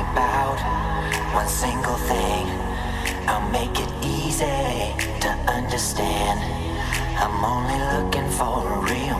[0.00, 0.58] about
[1.34, 2.46] one single thing.
[3.28, 4.46] I'll make it easy
[5.24, 6.38] to understand.
[7.18, 9.15] I'm only looking for a real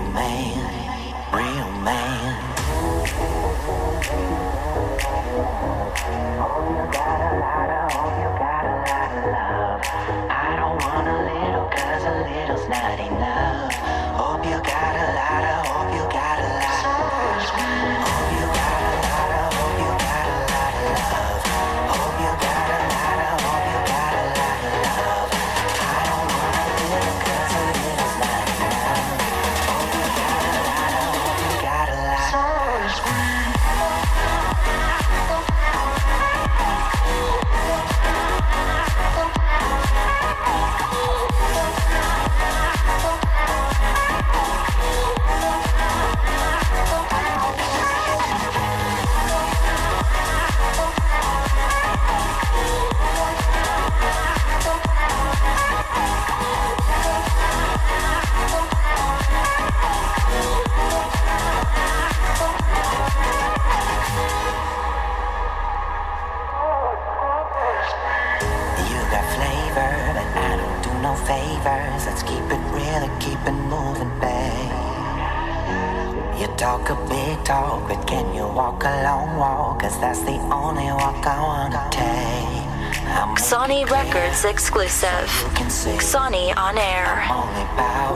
[86.66, 87.22] on air.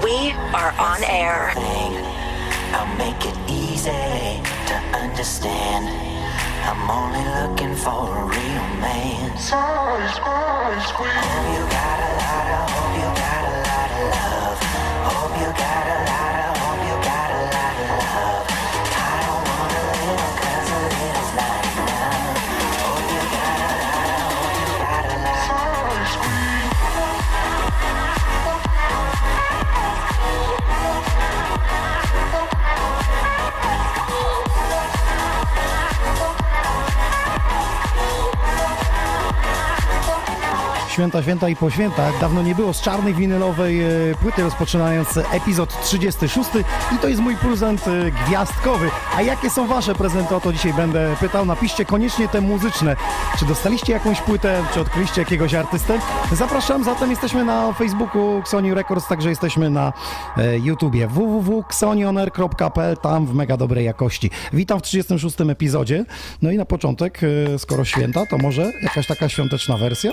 [0.02, 1.04] We are on
[41.00, 42.20] święta, święta i po świętach.
[42.20, 43.88] Dawno nie było z czarnej winylowej e,
[44.22, 46.50] płyty, rozpoczynając epizod 36
[46.94, 48.90] i to jest mój prezent e, gwiazdkowy.
[49.16, 50.36] A jakie są wasze prezenty?
[50.36, 51.46] O to dzisiaj będę pytał.
[51.46, 52.96] Napiszcie koniecznie te muzyczne.
[53.38, 55.98] Czy dostaliście jakąś płytę, czy odkryliście jakiegoś artystę?
[56.32, 59.92] Zapraszam, zatem jesteśmy na Facebooku Xoni Records, także jesteśmy na
[60.36, 64.30] e, YouTubie www.xonioner.pl, tam w mega dobrej jakości.
[64.52, 66.04] Witam w 36 epizodzie.
[66.42, 67.20] No i na początek,
[67.58, 70.10] skoro święta, to może jakaś taka świąteczna wersja?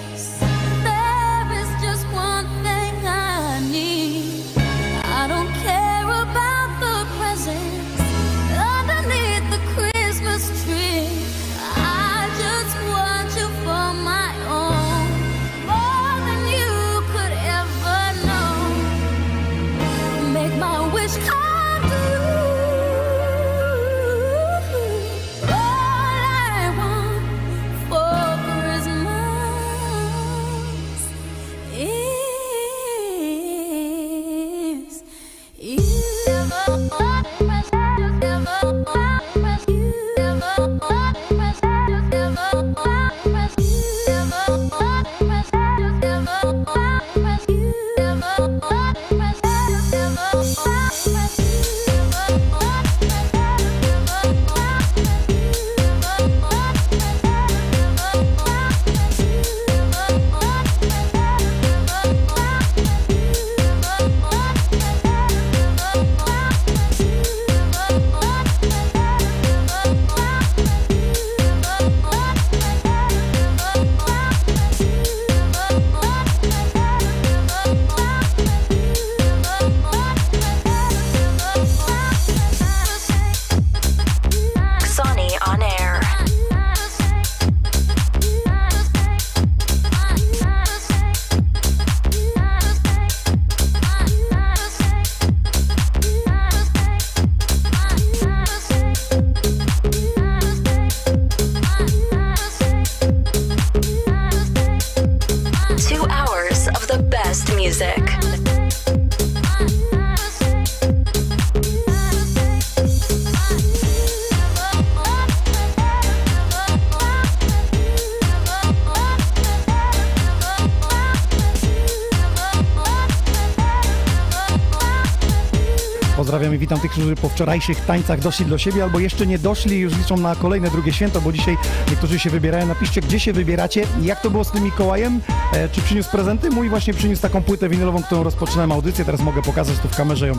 [126.65, 130.17] Witam tych, którzy po wczorajszych tańcach doszli do siebie albo jeszcze nie doszli już liczą
[130.17, 131.57] na kolejne drugie święto, bo dzisiaj
[131.89, 132.65] niektórzy się wybierają.
[132.65, 135.21] Napiszcie, gdzie się wybieracie, jak to było z tym Mikołajem,
[135.53, 136.49] e, czy przyniósł prezenty.
[136.49, 140.27] Mój właśnie przyniósł taką płytę winylową, którą rozpoczynałem audycję, teraz mogę pokazać tu w kamerze,
[140.27, 140.33] ją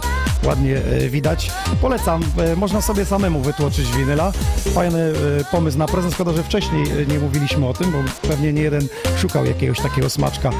[0.44, 1.50] ładnie e, widać.
[1.80, 4.32] Polecam, e, można sobie samemu wytłoczyć winyla.
[4.74, 4.98] Fajny
[5.40, 8.62] e, pomysł na prezent, szkoda, że wcześniej e, nie mówiliśmy o tym, bo pewnie nie
[8.62, 8.88] jeden
[9.18, 10.50] szukał jakiegoś takiego smaczka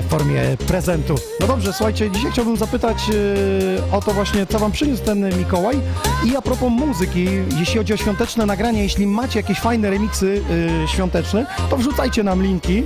[0.00, 1.14] w formie prezentu.
[1.40, 5.76] No dobrze, słuchajcie, dzisiaj chciałbym zapytać e, o to właśnie, co wam przyniósł ten Mikołaj.
[6.24, 7.28] I a propos muzyki,
[7.58, 10.42] jeśli chodzi o świąteczne nagrania, jeśli macie jakieś fajne remiksy
[10.84, 12.82] e, świąteczne, to wrzucajcie nam linki.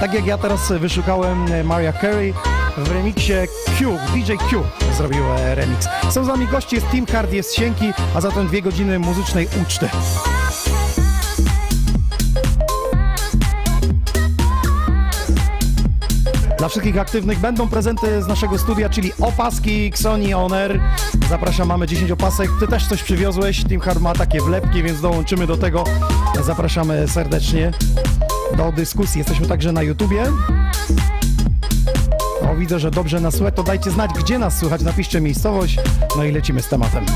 [0.00, 2.34] Tak jak ja teraz wyszukałem e, Mariah Carey
[2.76, 3.32] w remiksie
[3.78, 4.62] Q, DJ Q
[4.96, 5.88] zrobił e, remix.
[6.10, 9.88] Są z nami goście, jest Team Hard, jest Sienki, a zatem dwie godziny muzycznej uczty.
[16.66, 20.80] Dla wszystkich aktywnych będą prezenty z naszego studia, czyli opaski Xoni On Air.
[21.28, 22.50] Zapraszam, mamy 10 opasek.
[22.60, 23.64] Ty też coś przywiozłeś.
[23.64, 25.84] Team Hard ma takie wlepki, więc dołączymy do tego.
[26.44, 27.72] Zapraszamy serdecznie
[28.56, 29.18] do dyskusji.
[29.18, 30.24] Jesteśmy także na YouTubie.
[32.42, 33.54] O, widzę, że dobrze nas słychać.
[33.56, 34.82] To dajcie znać, gdzie nas słychać.
[34.82, 35.78] Napiszcie miejscowość.
[36.16, 37.06] No i lecimy z tematem.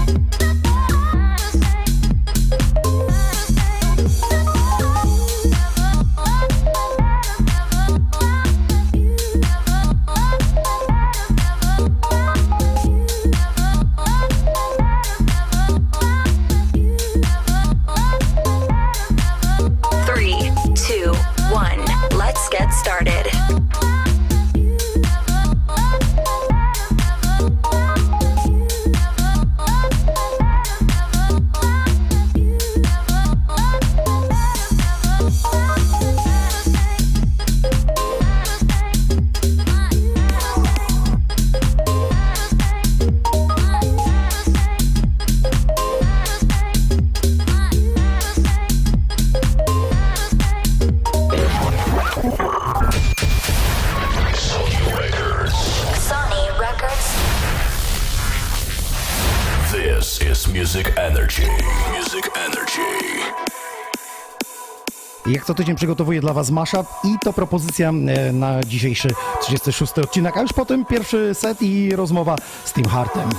[65.80, 69.08] Przygotowuję dla Was mashup i to propozycja e, na dzisiejszy
[69.40, 73.30] 36 odcinek, a już potem pierwszy set i rozmowa z Tim Hartem.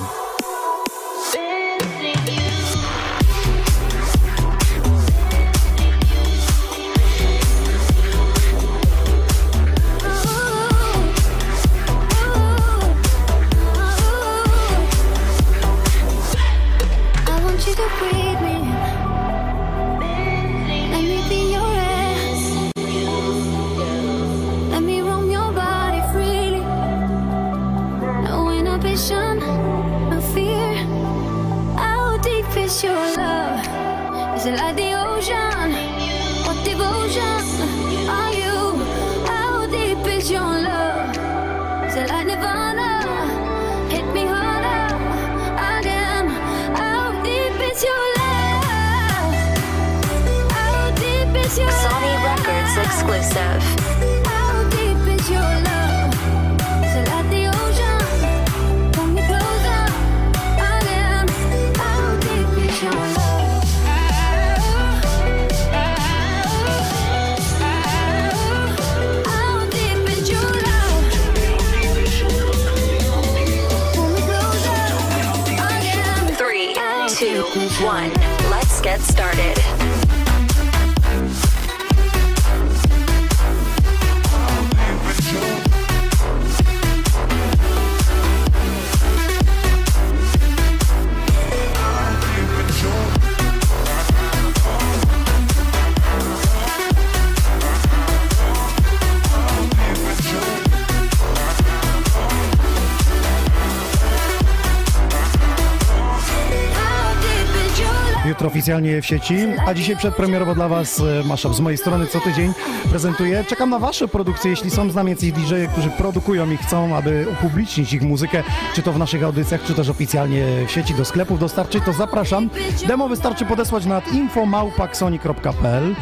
[108.61, 109.35] Oficjalnie w sieci,
[109.67, 112.53] a dzisiaj przedpremierowo dla Was e, mashup z mojej strony co tydzień
[112.89, 113.43] prezentuję.
[113.47, 117.27] Czekam na Wasze produkcje, jeśli są z nami jacyś dj którzy produkują i chcą, aby
[117.31, 118.43] upublicznić ich muzykę,
[118.75, 122.49] czy to w naszych audycjach, czy też oficjalnie w sieci do sklepów dostarczyć, to zapraszam.
[122.87, 125.95] Demo wystarczy podesłać na infomałpa.xoni.pl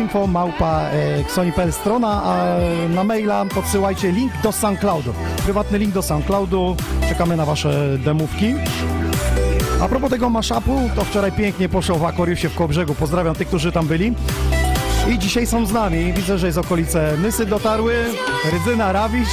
[0.00, 2.56] info małpa xoni.pl strona, a
[2.88, 5.12] na maila podsyłajcie link do SoundCloudu.
[5.44, 6.76] Prywatny link do SoundCloudu.
[7.08, 8.54] Czekamy na Wasze demówki.
[9.80, 12.94] A propos tego mashupu, to wczoraj pięknie poszło w Akwariusie w Kołbrzegu.
[12.94, 14.14] Pozdrawiam tych, którzy tam byli.
[15.10, 16.12] I dzisiaj są z nami.
[16.12, 17.94] Widzę, że z okolice Nysy dotarły.
[18.52, 19.28] Rydzyna, Rawisz.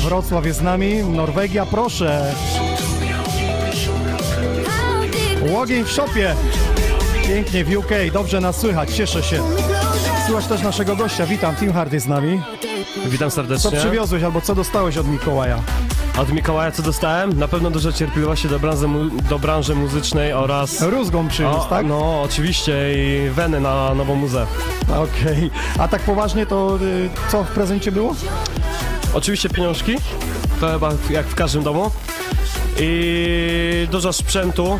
[0.00, 0.94] Wrocław jest z nami.
[1.04, 2.34] Norwegia, proszę.
[5.50, 6.34] Łogień w szopie.
[7.28, 9.42] Pięknie w UK, dobrze nas słychać, cieszę się.
[10.26, 12.42] Słychać też naszego gościa, witam, Tim Hard jest z nami.
[13.06, 13.70] Witam Co serdecznie.
[13.78, 15.58] przywiozłeś albo co dostałeś od Mikołaja?
[16.18, 17.38] Od Mikołaja co dostałem?
[17.38, 18.86] Na pewno dużo cierpliwości do branży,
[19.30, 20.82] do branży muzycznej oraz...
[20.82, 21.86] Rózgą przywiózł, O, tak?
[21.86, 24.46] No, oczywiście i weny na nową muzę.
[24.88, 25.50] Okej.
[25.78, 28.14] A tak poważnie to y, co w prezencie było?
[29.14, 29.96] Oczywiście pieniążki,
[30.60, 31.90] to chyba jak w każdym domu.
[32.78, 34.78] I dużo sprzętu,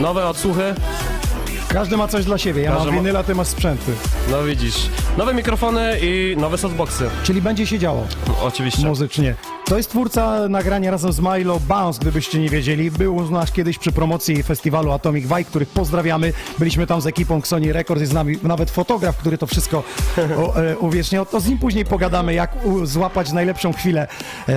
[0.00, 0.74] nowe odsłuchy,
[1.72, 2.62] Każdy ma coś dla siebie.
[2.62, 3.92] Ja Każdy mam ma- winyla, ty masz sprzęty.
[4.30, 4.74] no widzisz,
[5.18, 7.10] nowe mikrofony i nowe softboxy.
[7.24, 8.06] Czyli będzie się działo
[8.42, 8.86] Oczywiście.
[8.86, 9.34] muzycznie.
[9.64, 12.90] To jest twórca nagrania razem z Milo Bounce, gdybyście nie wiedzieli.
[12.90, 16.32] Był u nas kiedyś przy promocji festiwalu Atomic Vibe, których pozdrawiamy.
[16.58, 19.82] Byliśmy tam z ekipą Sony Records, jest z nami nawet fotograf, który to wszystko
[20.38, 21.26] o, e, uwieczniał.
[21.26, 24.08] To z nim później pogadamy, jak u, złapać najlepszą chwilę
[24.48, 24.54] e,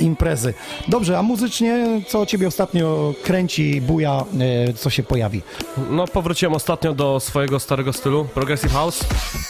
[0.00, 0.54] imprezy.
[0.88, 4.24] Dobrze, a muzycznie, co ciebie ostatnio kręci, buja,
[4.68, 5.42] e, co się pojawi?
[5.90, 9.04] No, powróciłem ostatnio do swojego starego stylu, Progressive House.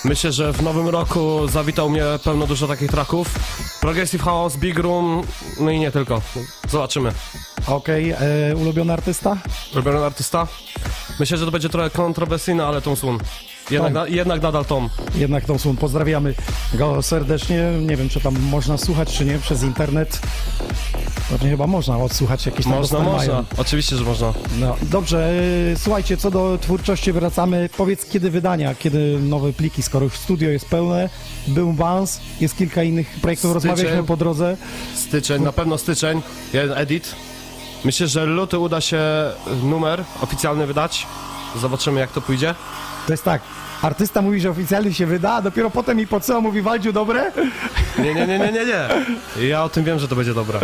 [0.04, 3.28] Myślę, że w nowym roku zawitał mnie pełno dużo takich tracków.
[3.80, 5.22] Progressive House, Big Room,
[5.60, 6.22] no i nie tylko.
[6.68, 7.12] Zobaczymy.
[7.66, 9.36] Okej, e, ulubiony artysta?
[9.74, 10.46] Ulubiony artysta?
[11.20, 13.18] Myślę, że to będzie trochę kontrowersyjne, ale Tom Sun.
[13.70, 14.02] Jednak, Tom.
[14.02, 14.88] na, jednak nadal Tom.
[15.14, 15.76] Jednak tą słon.
[15.76, 16.34] Pozdrawiamy
[16.74, 17.62] go serdecznie.
[17.80, 20.20] Nie wiem, czy tam można słuchać, czy nie, przez internet.
[21.30, 23.32] Pewnie chyba można odsłuchać jakieś tam Można, można.
[23.32, 23.44] mają.
[23.56, 24.32] Oczywiście, że można.
[24.58, 25.30] No, dobrze,
[25.72, 27.68] e, słuchajcie, co do twórczości wracamy.
[27.76, 31.08] Powiedz, kiedy wydania, kiedy nowe pliki, skoro już studio jest pełne,
[31.46, 33.70] był Vans, jest kilka innych projektów, Styczeń.
[33.70, 34.56] rozmawialiśmy po drodze.
[34.94, 36.22] Styczeń, na pewno styczeń.
[36.52, 37.14] Jeden edit.
[37.84, 39.00] Myślę, że luty uda się
[39.62, 41.06] numer oficjalny wydać.
[41.60, 42.54] Zobaczymy, jak to pójdzie.
[43.06, 43.42] To jest tak,
[43.82, 47.32] artysta mówi, że oficjalnie się wyda, a dopiero potem mi po co mówi, Waldziu, dobre?
[47.98, 49.48] Nie, nie, nie, nie, nie, nie.
[49.48, 50.60] Ja o tym wiem, że to będzie dobre.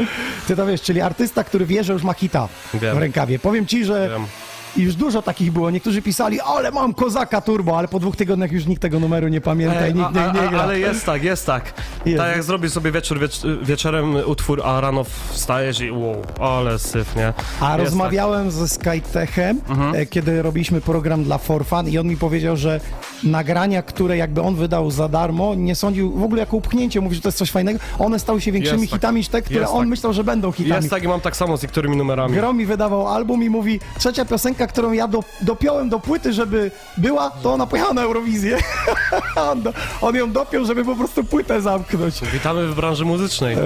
[0.47, 2.97] Ty to wiesz, czyli artysta, który wie, że już ma hita Wiem.
[2.97, 3.39] w rękawie.
[3.39, 4.27] Powiem ci, że Wiem.
[4.77, 5.71] Już dużo takich było.
[5.71, 9.41] Niektórzy pisali, ale mam kozaka turbo, ale po dwóch tygodniach już nikt tego numeru nie
[9.41, 10.61] pamięta i nikt nie, nie gra.
[10.63, 11.73] ale jest tak, jest tak.
[12.07, 12.19] Jest.
[12.19, 17.17] Tak jak zrobisz sobie wieczór wiecz, wieczorem utwór, a rano wstajesz i wow, ale syf,
[17.17, 17.27] nie?
[17.27, 17.63] A Jest tak.
[17.71, 17.81] Mhm.
[17.81, 19.61] rozmawiałem ze Skytechem,
[19.95, 22.81] e, kiedy robiliśmy program dla For Fun i on mi powiedział, że
[23.25, 27.21] nagrania, które jakby on wydał za darmo, nie sądził w ogóle jako upchnięcie, mówi, że
[27.23, 29.01] to jest coś fajnego, one stały się większymi Jest tak.
[29.01, 29.89] hitami niż te, które Jest on tak.
[29.89, 30.57] myślał, że będą Tak.
[30.57, 30.75] hitami.
[30.77, 32.35] Jest tak i mam tak samo z niektórymi numerami.
[32.35, 36.71] Gro mi wydawał album i mówi, trzecia piosenka, którą ja do, dopiąłem do płyty, żeby
[36.97, 38.59] była, to ona pojechała na Eurowizję.
[39.51, 39.63] on,
[40.01, 42.21] on ją dopiął, żeby po prostu płytę zamknąć.
[42.33, 43.57] Witamy w branży muzycznej.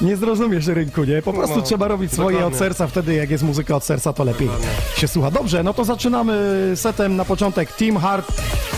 [0.00, 1.22] Nie zrozumiesz rynku, nie?
[1.22, 2.46] Po prostu No, trzeba robić swoje dokładnie.
[2.56, 4.48] od serca, wtedy jak jest muzyka od serca, to lepiej
[4.96, 5.30] się słucha.
[5.30, 8.28] Dobrze, no to zaczynamy setem na początek Team Hard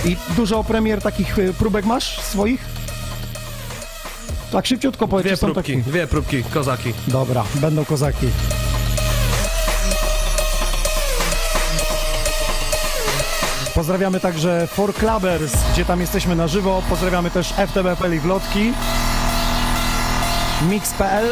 [0.05, 2.65] i dużo premier takich y, próbek masz swoich?
[4.53, 5.91] Tak szybciutko powiedz, Dwie próbki, takie.
[5.91, 6.93] dwie próbki, kozaki.
[7.09, 8.27] Dobra, będą kozaki.
[13.76, 16.83] Pozdrawiamy także For Clubbers, gdzie tam jesteśmy na żywo.
[16.88, 18.73] Pozdrawiamy też FTB.pl i Wlotki.
[20.68, 21.28] Mix.pl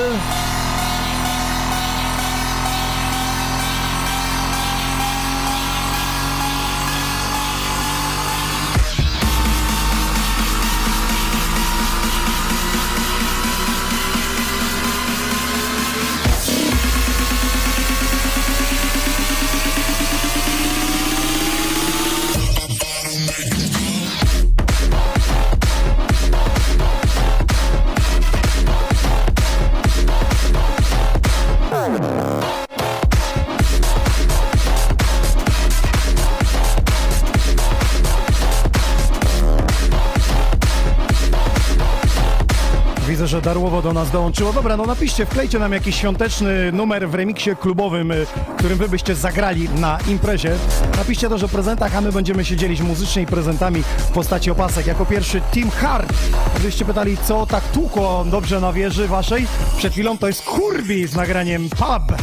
[43.94, 44.52] nas dołączyło.
[44.52, 48.26] Dobra, no napiszcie, wklejcie nam jakiś świąteczny numer w remiksie klubowym, y,
[48.58, 50.56] którym wy byście zagrali na imprezie.
[50.96, 54.86] Napiszcie też o prezentach, a my będziemy się dzielić muzycznie prezentami w postaci opasek.
[54.86, 56.12] Jako pierwszy Team Hard.
[56.54, 59.46] Gdybyście pytali, co tak tłukło dobrze na wieży waszej,
[59.76, 62.18] przed chwilą to jest Kurbi z nagraniem Pub.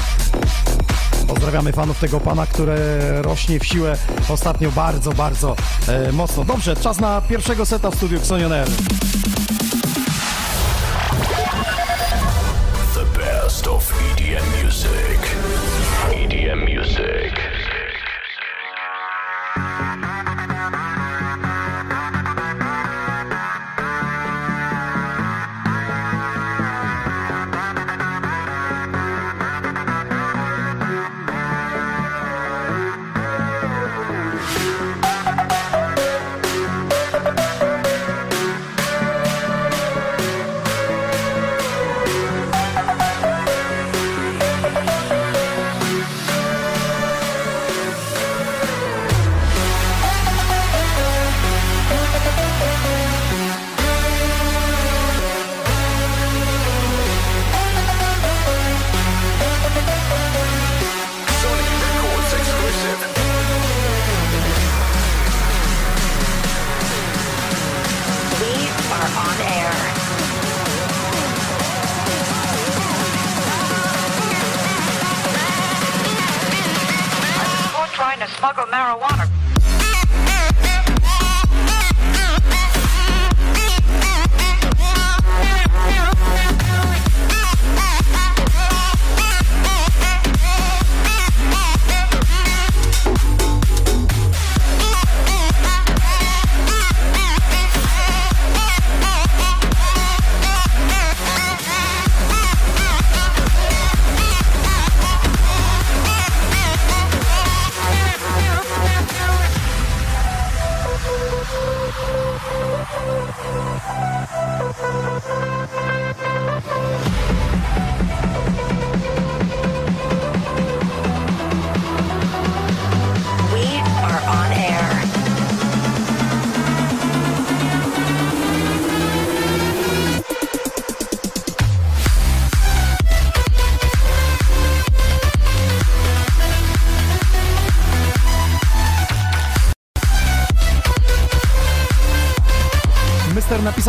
[1.27, 2.77] Pozdrawiamy fanów tego pana, które
[3.21, 3.97] rośnie w siłę
[4.29, 5.55] ostatnio bardzo, bardzo
[5.87, 6.43] e, mocno.
[6.43, 8.67] Dobrze, czas na pierwszego seta w studiu Xonioner.
[8.67, 9.00] The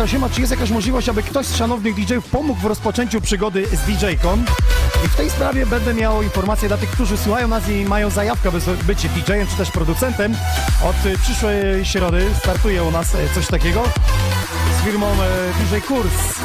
[0.07, 4.37] Czy jest jakaś możliwość, aby ktoś z szanownych DJ-ów pomógł w rozpoczęciu przygody z DJ-ką?
[5.05, 8.51] I w tej sprawie będę miał informację dla tych, którzy słuchają nas i mają zajawkę,
[8.51, 10.35] by być DJ-em czy też producentem.
[10.83, 13.83] Od y, przyszłej środy startuje u nas y, coś takiego
[14.79, 15.17] z firmą y,
[15.63, 16.39] DJ Kurs.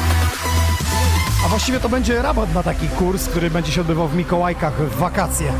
[1.45, 4.95] A właściwie to będzie rabat na taki kurs, który będzie się odbywał w Mikołajkach w
[4.95, 5.53] wakacje,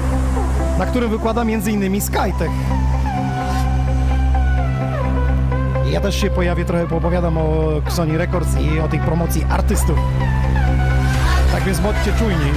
[0.77, 2.01] na którym wykłada m.in.
[2.01, 2.51] Skytech.
[5.91, 9.99] Ja też się pojawię, trochę poopowiadam o Sony Records i o tej promocji artystów.
[11.51, 12.51] Tak więc bądźcie czujni.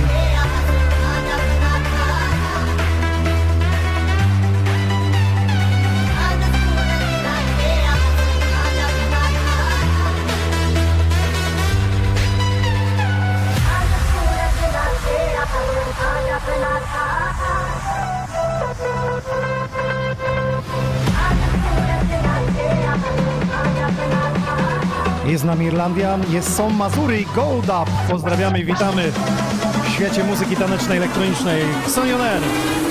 [25.43, 27.91] Z nami Irlandia, jest są Mazury i Gold Up.
[28.11, 29.13] Pozdrawiamy i witamy
[29.85, 31.63] w świecie muzyki tanecznej, elektronicznej.
[31.87, 32.82] Sony On Air.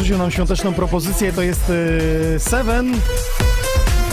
[0.00, 1.72] Podrzucił nam świąteczną propozycję, to jest
[2.34, 2.94] e, Seven.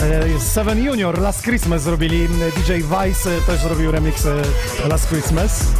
[0.02, 2.28] e, Seven Junior, Last Christmas zrobili.
[2.28, 4.26] DJ Vice też zrobił remix
[4.88, 5.77] Last Christmas.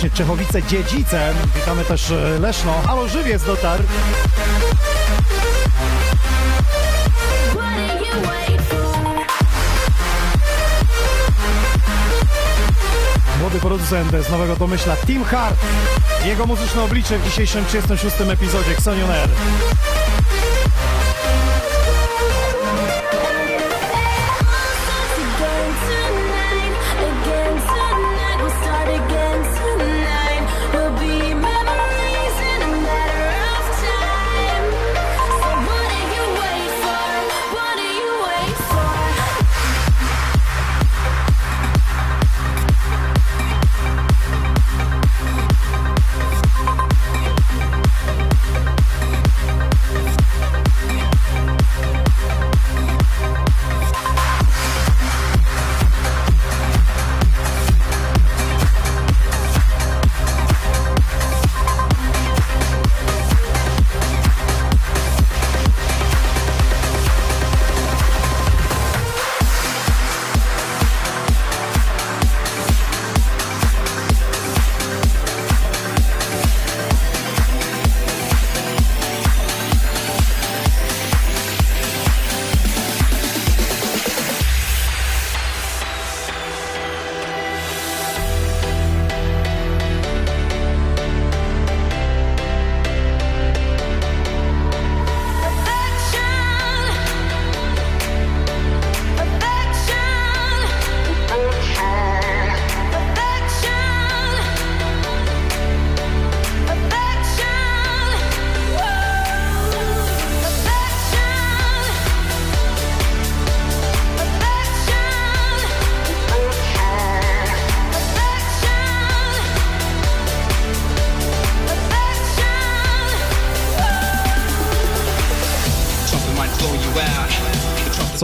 [0.00, 1.34] Serdecznie Czechowice Dziedzice.
[1.56, 2.82] Witamy też e, Leszno.
[2.86, 3.82] Halo, żywiec dotarł.
[13.40, 15.56] Młody producent z nowego domyśla Team Hart.
[16.24, 18.16] Jego muzyczne oblicze w dzisiejszym 36.
[18.20, 19.28] epizodzie Xonion Air.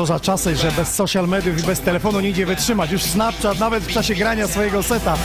[0.07, 2.93] Za czasy, że bez social mediów i bez telefonu nie idzie wytrzymać.
[2.93, 5.17] Już Snapchat nawet w czasie grania swojego seta.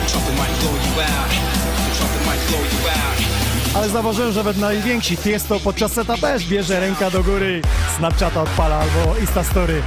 [3.76, 7.62] Ale zauważyłem, że nawet najwięksi Tiesto podczas seta też bierze ręka do góry.
[7.98, 9.82] Snapchata odpala albo Instastory.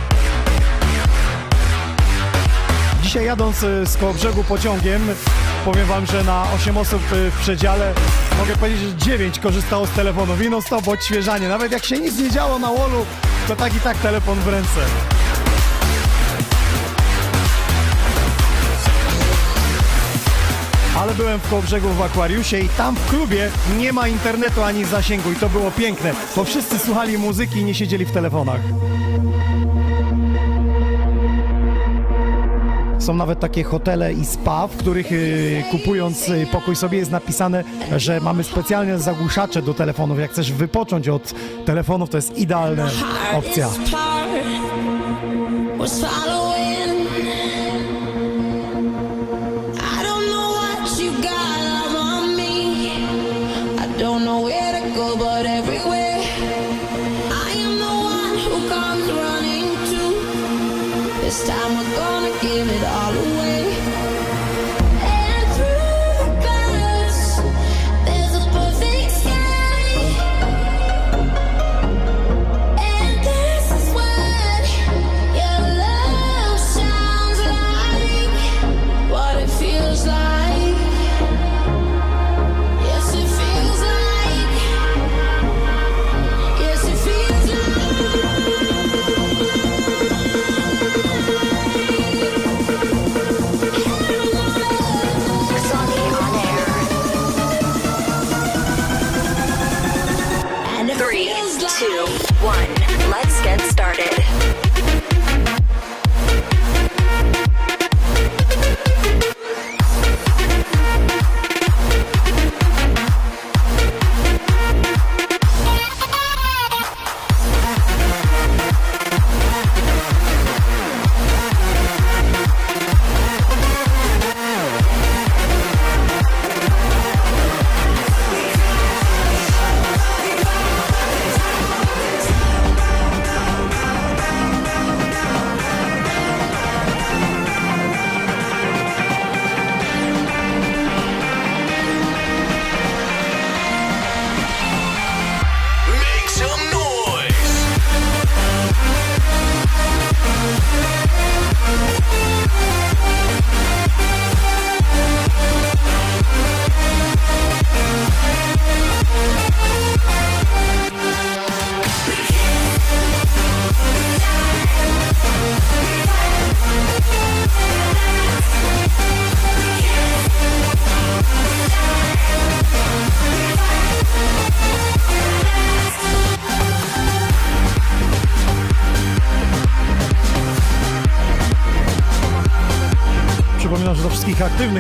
[3.03, 5.03] Dzisiaj jadąc y, z koło brzegu pociągiem,
[5.65, 7.95] powiem wam, że na 8 osób y, w przedziale
[8.39, 10.37] mogę powiedzieć, że 9 korzystało z telefonu.
[10.37, 11.49] Wino stop, odświeżanie.
[11.49, 13.07] Nawet jak się nic nie działo na wallu,
[13.49, 14.81] to tak i tak telefon w ręce.
[20.97, 25.33] Ale byłem w Kołbrzegu w Akwariusie i tam w klubie nie ma internetu ani zasięgu
[25.33, 28.61] i to było piękne, bo wszyscy słuchali muzyki i nie siedzieli w telefonach.
[33.05, 37.65] Są nawet takie hotele i spa, w których y, kupując y, pokój sobie jest napisane,
[37.97, 40.19] że mamy specjalne zagłuszacze do telefonów.
[40.19, 42.89] Jak chcesz wypocząć od telefonów, to jest idealna
[43.35, 43.69] opcja.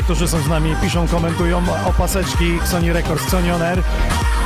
[0.04, 3.82] Którzy są z nami, piszą, komentują opaseczki Sony Records, Sony On Air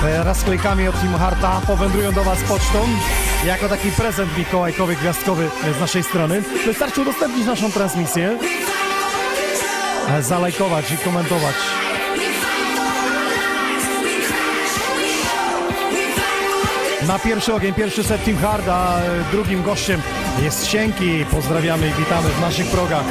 [0.05, 2.79] e, raz klejkami od Team Harta powędrują do Was pocztą
[3.47, 6.43] jako taki prezent mikołajkowy, gwiazdkowy e, z naszej strony.
[6.67, 8.39] Wystarczy udostępnić naszą transmisję,
[10.09, 11.55] e, zalajkować i komentować.
[17.07, 20.03] Na pierwszy ogień, pierwszy set Team Hard, a e, drugim gościem
[20.43, 21.25] jest Sienki.
[21.31, 23.05] Pozdrawiamy i witamy w naszych progach.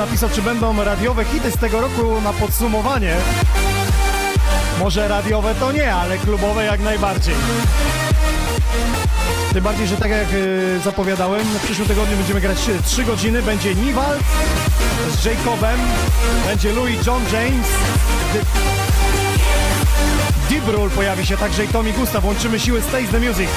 [0.00, 3.16] Napisał, czy będą radiowe hity z tego roku na podsumowanie.
[4.78, 7.34] Może radiowe to nie, ale klubowe jak najbardziej.
[9.52, 13.42] Tym bardziej, że tak jak y, zapowiadałem, w przyszłym tygodniu będziemy grać 3 godziny.
[13.42, 14.22] Będzie Niwald
[15.10, 15.80] z Jacobem,
[16.46, 17.66] będzie Louis John James,
[20.68, 22.24] Rule pojawi się także i Tommy Gustav.
[22.24, 23.50] Łączymy siły Stays the Music.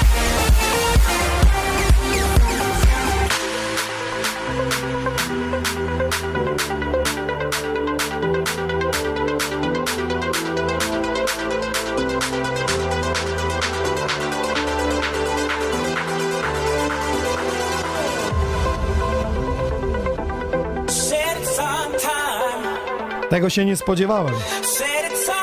[23.34, 24.34] Tego się nie spodziewałem.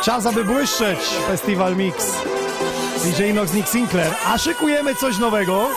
[0.04, 1.00] Czas, aby błyszczeć.
[1.28, 2.12] Festival Mix.
[3.04, 4.14] DJ Inox Nick Sinclair.
[4.26, 5.70] A szykujemy coś nowego.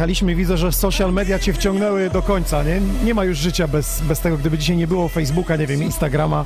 [0.00, 2.80] Jechaliśmy, widzę, że social media cię wciągnęły do końca, nie?
[3.04, 6.44] Nie ma już życia bez, bez tego, gdyby dzisiaj nie było Facebooka, nie wiem, Instagrama.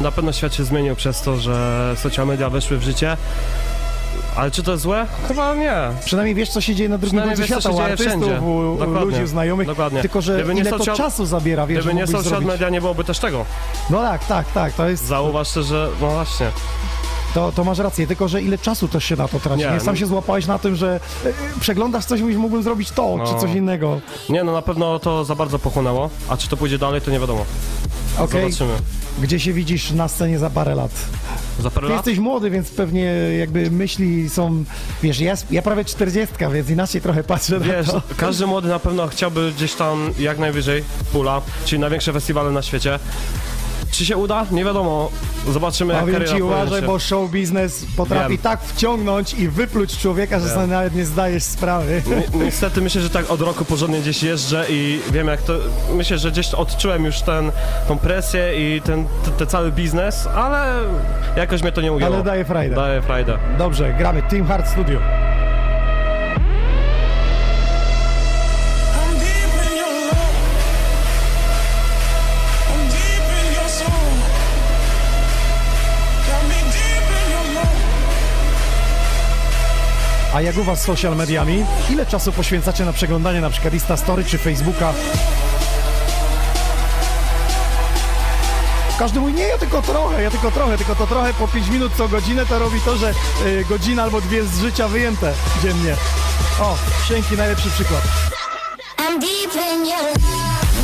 [0.00, 3.16] Na pewno świat się zmienił przez to, że social media weszły w życie.
[4.36, 5.06] Ale czy to jest złe?
[5.28, 5.74] Chyba nie.
[6.04, 9.00] Przynajmniej wiesz, co się dzieje na drugim końcu świata, u artystów, u, u Dokładnie.
[9.00, 9.66] ludzi, u znajomych.
[9.66, 10.00] Dokładnie.
[10.00, 12.48] Tylko, że Gdyby ile to social- czasu zabiera, wiesz, Gdyby nie social zrobić.
[12.48, 13.44] media, nie byłoby też tego.
[13.90, 16.46] No tak, tak, tak, to jest, Zauważ że no właśnie.
[17.34, 19.80] To, to masz rację, tylko, że ile czasu też się na to traci, Nie, nie?
[19.80, 23.14] Sam no- się złapałeś na tym, że y, przeglądasz coś i mówisz, mógłbym zrobić to,
[23.18, 23.26] No.
[23.34, 24.00] czy coś innego.
[24.28, 27.20] Nie, no na pewno to za bardzo pochłonęło, a czy to pójdzie dalej, to nie
[27.20, 27.44] wiadomo.
[28.18, 28.78] Okej, Zobaczymy.
[29.22, 30.90] gdzie się widzisz na scenie za parę lat?
[31.60, 32.06] Za parę Ty lat?
[32.06, 33.04] jesteś młody, więc pewnie
[33.38, 34.64] jakby myśli są,
[35.02, 38.02] wiesz, ja, ja prawie 40, więc inaczej trochę patrzę Wiesz, na to.
[38.16, 42.98] każdy młody na pewno chciałby gdzieś tam jak najwyżej pula, czyli największe festiwale na świecie.
[43.92, 44.46] Czy się uda?
[44.50, 45.10] Nie wiadomo.
[45.48, 46.86] Zobaczymy, jak Powiem kariera ci, uważaj, się.
[46.86, 48.38] bo show biznes potrafi Wiem.
[48.38, 52.02] tak wciągnąć i wypluć człowieka, że sobie nawet nie zdajesz sprawy.
[52.34, 55.52] Ni- Niestety myślę, że tak od roku porządnie gdzieś jeżdżę i wiem jak to...
[55.94, 57.52] Myślę, że gdzieś odczułem już ten,
[57.88, 60.80] tą presję i ten, te, te cały biznes, ale
[61.36, 62.14] jakoś mnie to nie ujęło.
[62.14, 62.74] Ale daje frajdę.
[62.76, 63.38] Daje frajdę.
[63.58, 65.00] Dobrze, gramy Team Hard Studio.
[80.34, 81.64] A jak u was z social mediami?
[81.90, 84.92] Ile czasu poświęcacie na przeglądanie na przykład Insta Story czy Facebooka?
[88.98, 91.92] Każdy mówi, nie, ja tylko trochę, ja tylko trochę, tylko to trochę po 5 minut
[91.96, 93.14] co godzinę to robi to, że
[93.46, 95.96] y, godzina albo dwie z życia wyjęte dziennie.
[96.60, 96.76] O,
[97.08, 98.02] Sienki, najlepszy przykład.
[98.98, 100.81] I'm deep in your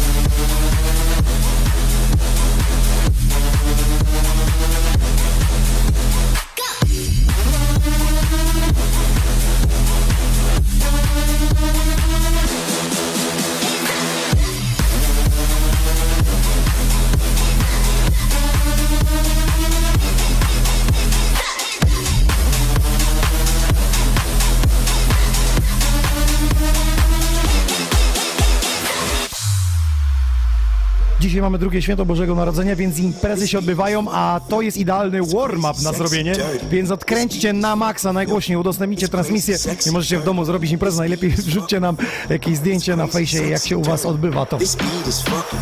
[31.39, 35.82] dzisiaj mamy drugie święto Bożego Narodzenia, więc imprezy się odbywają, a to jest idealny warm-up
[35.82, 36.32] na zrobienie,
[36.70, 39.59] więc odkręćcie na maksa najgłośniej, udostępnijcie transmisję.
[39.86, 41.97] Nie możecie w domu zrobić imprezę, najlepiej wrzućcie nam
[42.30, 44.59] jakieś zdjęcie na fejsie, jak się u was odbywa to.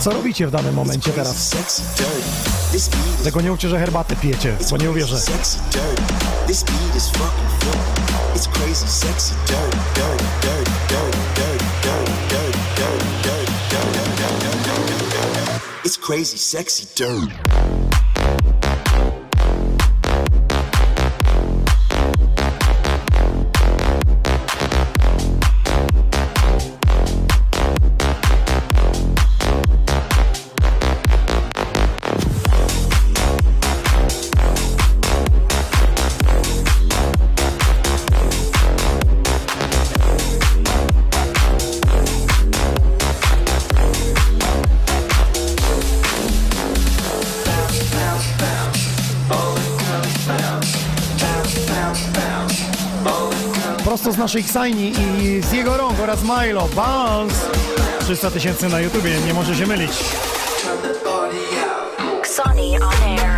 [0.01, 1.57] Co robicie w danym momencie teraz?
[3.25, 5.17] Tego nie uczę, że herbatę pijecie, bo nie uwierzę.
[8.37, 10.96] It's crazy, sexy, dirty, dirty, dirty, dirty,
[15.87, 17.96] It's crazy, sexy, dirty.
[54.37, 57.37] Prosto z naszej Ksajni i z jego rąk oraz Milo, Bounce!
[58.01, 59.93] 300 tysięcy na YouTubie, nie może się mylić.
[62.45, 62.59] On
[63.03, 63.36] air.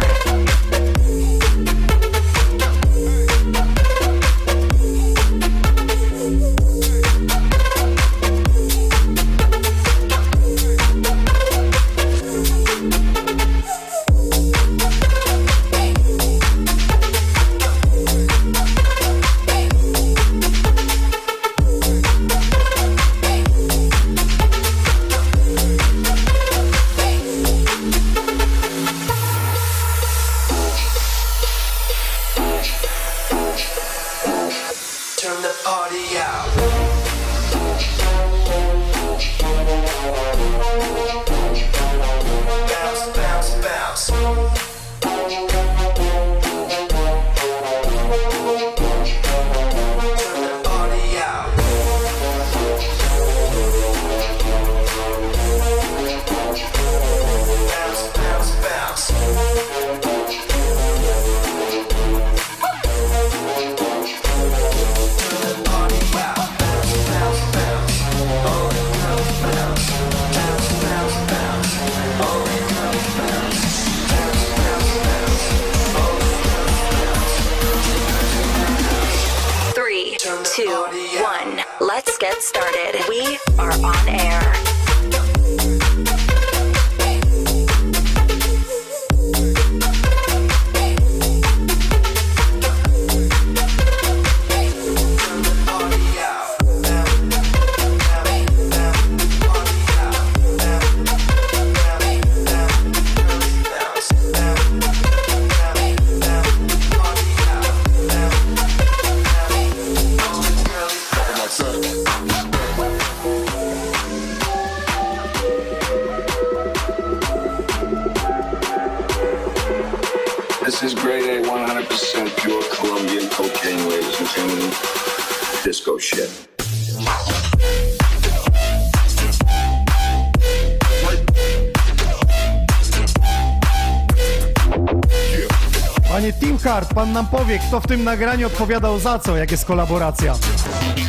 [137.19, 140.35] Nam powie, kto w tym nagraniu odpowiadał za co, jak jest kolaboracja.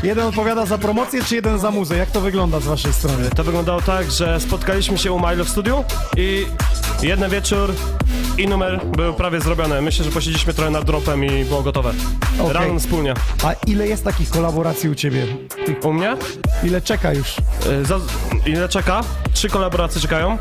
[0.04, 1.98] Jeden odpowiada za promocję, czy jeden za muzę?
[1.98, 3.30] Jak to wygląda z waszej strony?
[3.36, 5.84] To wyglądało tak, że spotkaliśmy się u Milo w studiu
[6.18, 6.46] i
[7.02, 7.74] jeden wieczór
[8.38, 9.82] i numer był prawie zrobiony.
[9.82, 11.94] Myślę, że posiedzieliśmy trochę nad dropem i było gotowe.
[12.40, 12.54] Okej.
[12.54, 13.14] Rano wspólnie.
[13.44, 15.28] A ile jest takich kolaboracji u ciebie?
[15.84, 16.18] U mnie?
[16.64, 17.38] Ile czeka już?
[17.38, 18.00] Y, Za,
[18.46, 19.02] ile czeka?
[19.34, 20.38] Trzy kolaboracje czekają.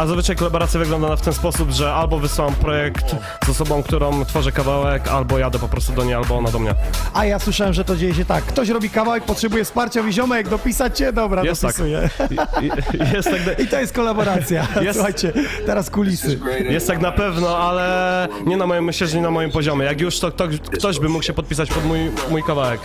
[0.00, 4.52] A zazwyczaj kolaboracja wygląda w ten sposób, że albo wysyłam projekt z osobą, którą tworzę
[4.52, 6.74] kawałek, albo jadę po prostu do niej, albo ona do mnie.
[7.14, 8.44] A ja słyszałem, że to dzieje się tak.
[8.44, 11.70] Ktoś robi kawałek, potrzebuje wsparcia, mówi ziomek, dopisać cię, dobra, Jest tak.
[11.70, 12.10] dopisuję.
[12.30, 13.60] I, i, jest tak.
[13.60, 14.66] I to jest kolaboracja.
[14.82, 15.32] Jest- Słuchajcie,
[15.66, 16.38] teraz kulisy.
[16.68, 19.84] Jest tak na pewno, ale nie na moim, myślę, że nie na moim poziomie.
[19.84, 21.98] Jak już to ktoś, ktoś by mógł się podpisać pod mój,
[22.30, 22.80] mój kawałek.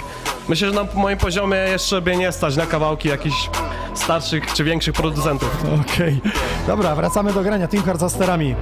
[0.50, 3.50] Myślę, że na moim poziomie jeszcze by nie stać na kawałki jakichś
[4.00, 5.64] starszych czy większych producentów.
[5.82, 6.22] Okej.
[6.68, 7.68] Dobra, wracamy do grania.
[7.68, 8.56] Team Hard za sterami.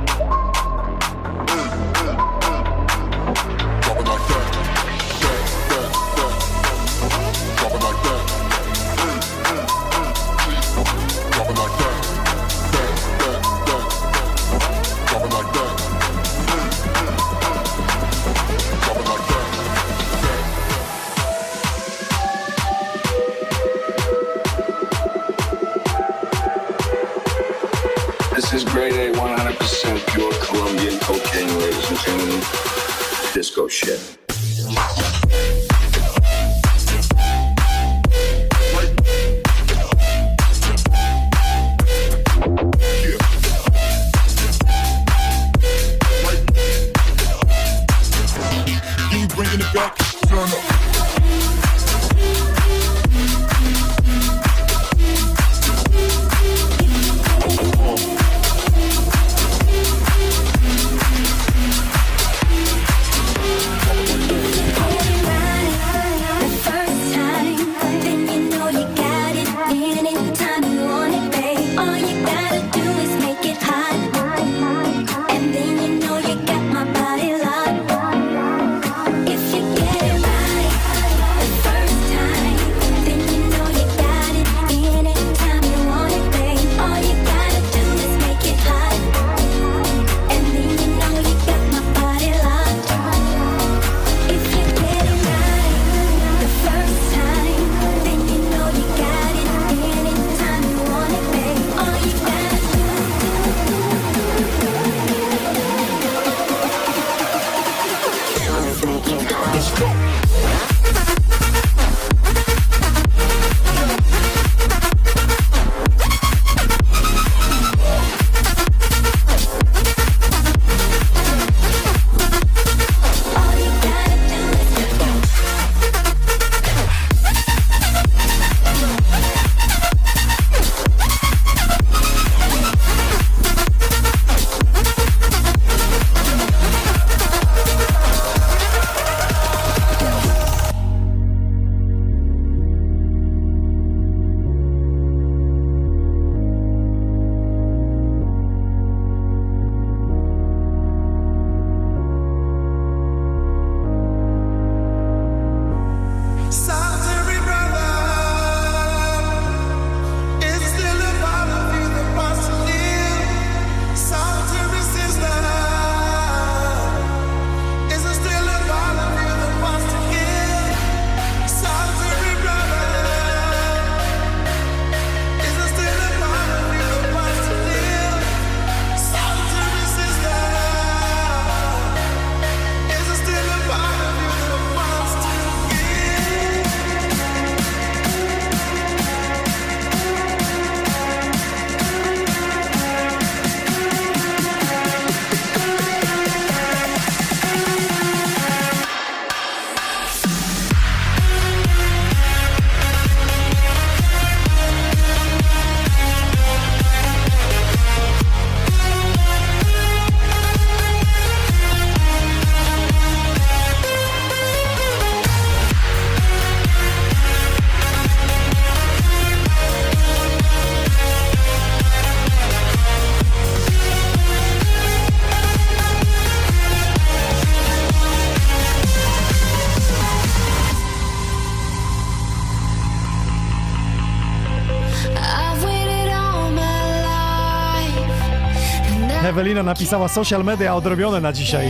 [239.64, 241.70] Napisała social media odrobione na dzisiaj.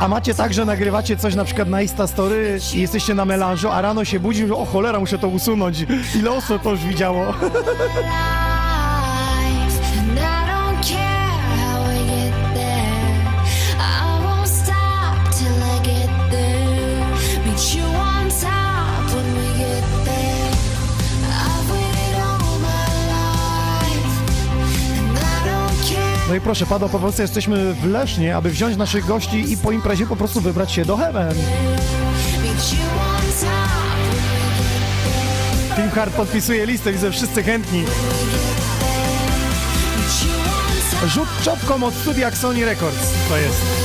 [0.00, 3.68] A macie tak, że nagrywacie coś na przykład na Insta Story i jesteście na melanżu,
[3.68, 5.86] a rano się budził, że o cholera, muszę to usunąć.
[6.16, 7.34] Ile osób to już widziało?
[26.30, 27.22] No i proszę, pada po prostu.
[27.22, 30.96] jesteśmy w Lesznie, aby wziąć naszych gości i po imprezie po prostu wybrać się do
[30.96, 31.34] Heaven.
[35.76, 37.84] Team Hard podpisuje listę, widzę wszyscy chętni.
[41.06, 43.12] Rzut czopką od studia Sony Records.
[43.28, 43.79] To jest.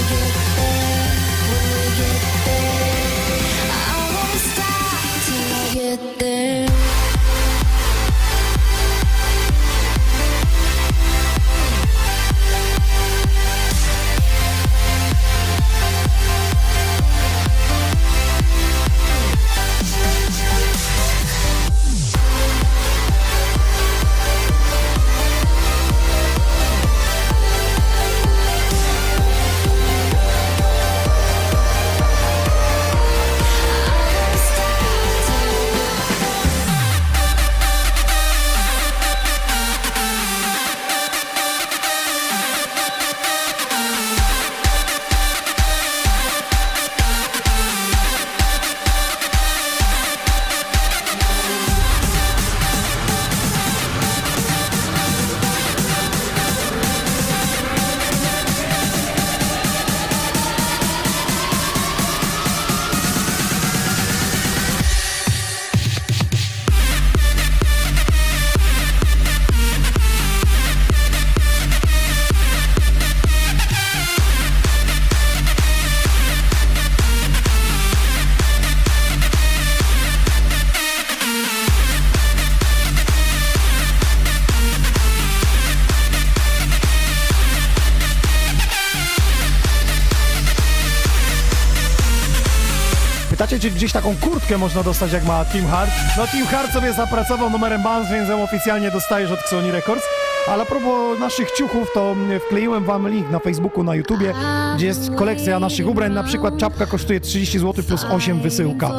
[93.76, 95.91] Gdzieś taką kurtkę można dostać, jak ma Team Hard?
[96.17, 100.03] No Team Hard sobie zapracował numerem Bands, więc ją oficjalnie dostajesz od Sony Records.
[100.47, 104.34] Ale a propos naszych ciuchów, to mm, wkleiłem wam link na Facebooku, na YouTubie,
[104.76, 106.13] gdzie jest kolekcja naszych ubrań.
[106.13, 108.91] Na przykład czapka kosztuje 30 zł plus 8 wysyłka.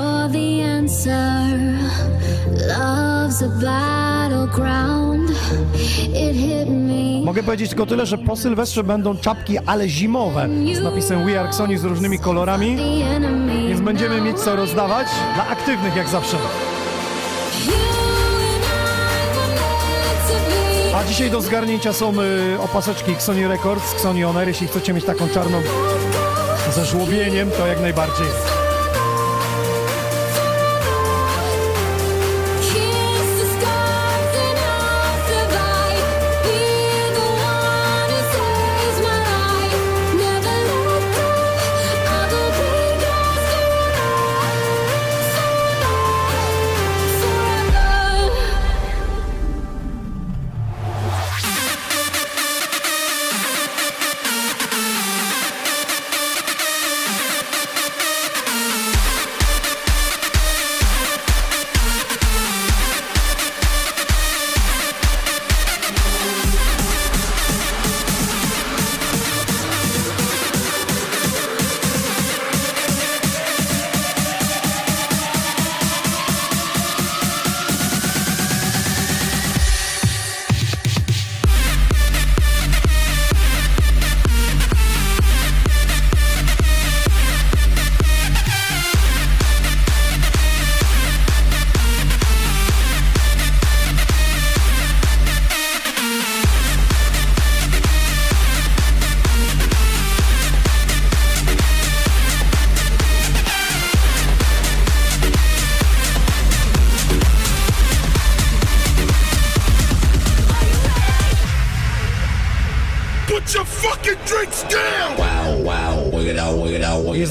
[7.24, 11.52] Mogę powiedzieć tylko tyle, że po Sylwestrze będą czapki, ale zimowe, z napisem We Are
[11.52, 12.76] Sony z różnymi kolorami,
[13.86, 16.36] będziemy mieć co rozdawać dla aktywnych jak zawsze.
[20.94, 24.48] A dzisiaj do zgarnięcia są y, opaseczki Sony Records, Sony Honor.
[24.48, 25.62] Jeśli chcecie mieć taką czarną
[26.74, 28.55] ze żłobieniem, to jak najbardziej.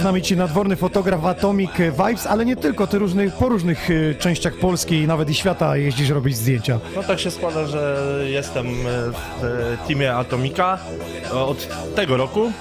[0.06, 4.54] Nami ci nadworny fotograf Atomic Vibes, ale nie tylko, ty różnych, po różnych y, częściach
[4.54, 6.80] Polski i nawet i świata jeździsz robić zdjęcia.
[6.96, 8.72] No tak się składa, że jestem e,
[9.12, 10.78] w e, teamie Atomika
[11.26, 12.52] e, od tego roku,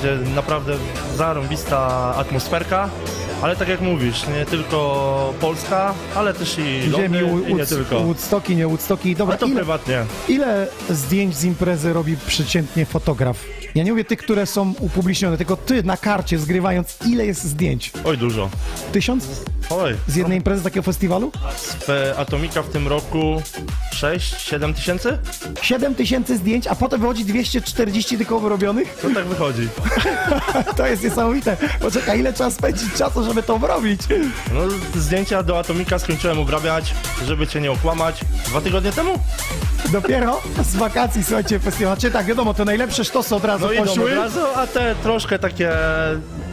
[0.00, 0.72] gdzie naprawdę
[1.16, 1.78] zarąbista
[2.16, 2.88] atmosferka,
[3.42, 8.00] ale tak jak mówisz, nie tylko Polska, ale też i Londyn i nie Wood- tylko.
[8.00, 9.16] Woodstocki, nie Woodstocki.
[9.16, 10.04] Dobra, Ale to ile, prywatnie.
[10.28, 13.36] ile zdjęć z imprezy robi przeciętnie fotograf?
[13.76, 17.92] Ja nie mówię tych, które są upublicznione, tylko ty na karcie zgrywając, ile jest zdjęć?
[18.04, 18.50] Oj, dużo.
[18.92, 19.24] Tysiąc?
[19.70, 21.32] Oj, Z jednej imprezy takiego festiwalu?
[21.86, 23.42] w e, Atomika w tym roku
[23.94, 25.18] 6-7 tysięcy?
[25.62, 28.98] 7 tysięcy zdjęć, a potem wychodzi 240 tylko wyrobionych?
[29.02, 29.68] To tak wychodzi.
[30.76, 31.56] To jest niesamowite.
[31.80, 34.00] Poczekaj, ile trzeba spędzić czasu, żeby to robić?
[34.54, 34.60] No,
[35.00, 36.94] zdjęcia do Atomika skończyłem obrabiać,
[37.26, 39.18] żeby cię nie okłamać, dwa tygodnie temu.
[39.92, 41.94] Dopiero z wakacji, słuchajcie, festiwal.
[41.94, 45.38] Znaczy tak, wiadomo, te najlepsze sztosy od razu No idą od razu, a te troszkę
[45.38, 45.72] takie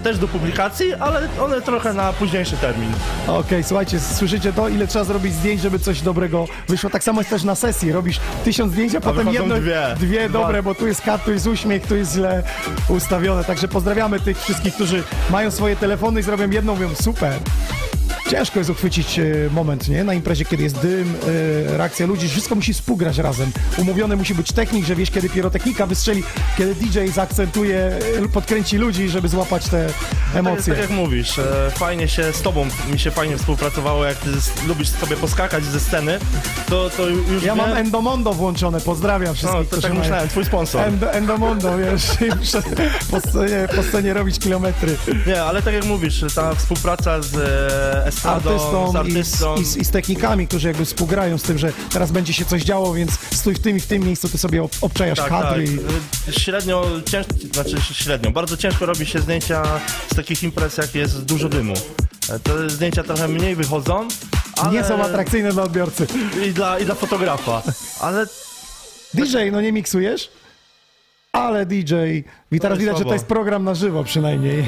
[0.03, 2.91] też do publikacji, ale one trochę na późniejszy termin.
[3.27, 6.89] Okej, słuchajcie, słyszycie to, ile trzeba zrobić zdjęć, żeby coś dobrego wyszło.
[6.89, 7.91] Tak samo jest też na sesji.
[7.91, 9.81] Robisz tysiąc zdjęć, a, potem wychodzą jedno, dwie.
[9.99, 10.39] dwie Dwa.
[10.39, 12.43] dobre, bo tu jest kat, tu jest uśmiech, tu jest źle
[12.87, 13.43] ustawione.
[13.43, 17.33] Także pozdrawiamy tych wszystkich, którzy mają swoje telefony i zrobią jedną, mówią super.
[18.29, 20.03] Ciężko jest uchwycić e, moment, nie?
[20.03, 21.15] Na imprezie, kiedy jest dym,
[21.69, 23.51] e, reakcja ludzi, wszystko musi współgrać razem.
[23.77, 26.23] Umówiony musi być technik, że wiesz, kiedy pirotechnika wystrzeli,
[26.57, 27.77] kiedy DJ zaakcentuje,
[28.23, 30.73] e, podkręci ludzi, żeby złapać te To jest emocje.
[30.73, 31.39] tak jak mówisz,
[31.75, 34.29] fajnie się z tobą, mi się fajnie współpracowało, jak ty
[34.67, 36.19] lubisz sobie poskakać ze sceny,
[36.69, 40.45] to, to już Ja mam Endomondo włączone, pozdrawiam wszystkich, No, to tak mają myślałem, twój
[40.45, 40.81] sponsor.
[40.81, 42.07] Endo, Endomondo, wiesz,
[43.11, 44.97] po scenie, po scenie robić kilometry.
[45.27, 47.33] Nie, ale tak jak mówisz, ta współpraca z
[48.17, 51.43] estradą, Artystą, z i, artystą, z, i, z, i z technikami, którzy jakby współgrają z
[51.43, 54.29] tym, że teraz będzie się coś działo, więc stój w tym i w tym miejscu,
[54.29, 55.65] ty sobie ob- obczajasz tak, kadry.
[55.67, 55.75] tak.
[56.27, 56.29] I...
[56.29, 57.25] E, Średnio, cięż...
[57.53, 59.63] znaczy średnio, bardzo ciężko robi się zdjęcia
[60.11, 61.73] z takich imprez, jak jest dużo dymu.
[62.29, 64.07] E, Te zdjęcia trochę mniej wychodzą,
[64.57, 64.71] ale...
[64.73, 66.07] Nie są atrakcyjne dla odbiorcy.
[66.47, 67.61] I dla, I dla fotografa,
[67.99, 68.25] ale
[69.13, 70.29] DJ, no nie miksujesz?
[71.33, 71.93] Ale DJ.
[72.51, 74.65] I teraz widać, że to jest program na żywo przynajmniej.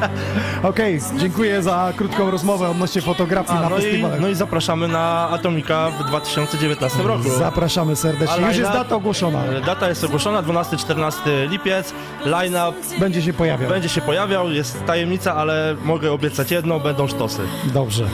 [0.62, 5.28] Okej, dziękuję za krótką rozmowę odnośnie fotografii A, na no, i, no i zapraszamy na
[5.30, 7.30] Atomika w 2019 roku.
[7.38, 8.46] Zapraszamy serdecznie.
[8.46, 9.44] Już jest data ogłoszona.
[9.44, 11.94] E, Data jest ogłoszona, 12-14 lipiec.
[12.24, 13.70] Line-up Będzie się pojawiał.
[13.70, 17.42] będzie się pojawiał, jest tajemnica, ale mogę obiecać jedno, będą sztosy.
[17.74, 18.04] Dobrze.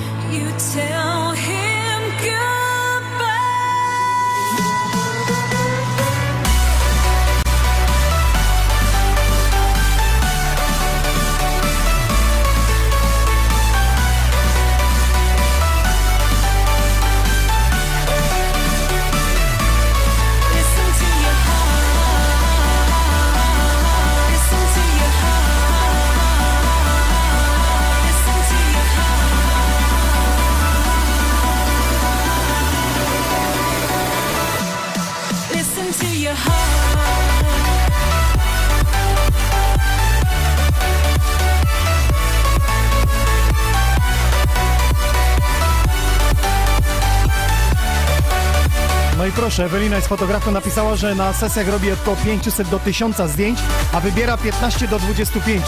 [49.54, 53.58] Proszę, Ewelina jest fotografką, napisała, że na sesjach robi od 500 do 1000 zdjęć,
[53.92, 55.64] a wybiera 15 do 25.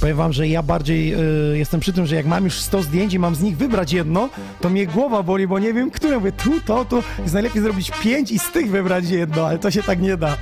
[0.00, 1.14] Powiem wam, że ja bardziej
[1.52, 3.92] y, jestem przy tym, że jak mam już 100 zdjęć i mam z nich wybrać
[3.92, 4.28] jedno,
[4.60, 6.18] to mnie głowa boli, bo nie wiem, które.
[6.18, 7.02] Mówię, tu, to, tu.
[7.22, 10.36] Jest najlepiej zrobić 5 i z tych wybrać jedno, ale to się tak nie da.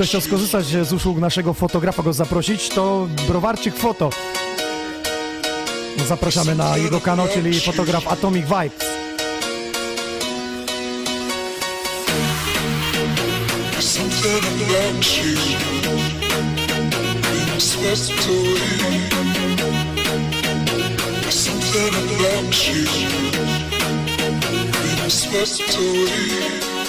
[0.00, 4.10] Ktoś chciał skorzystać z usług naszego fotografa, go zaprosić, to Browarczyk Foto.
[6.08, 8.86] Zapraszamy na jego kanał, czyli fotograf Atomic Vibes.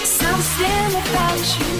[0.04, 1.71] Something about you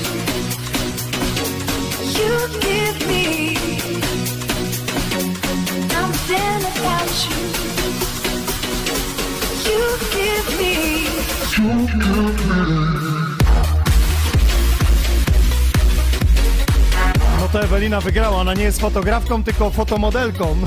[17.82, 20.56] Ewelina wygrała, ona nie jest fotografką, tylko fotomodelką.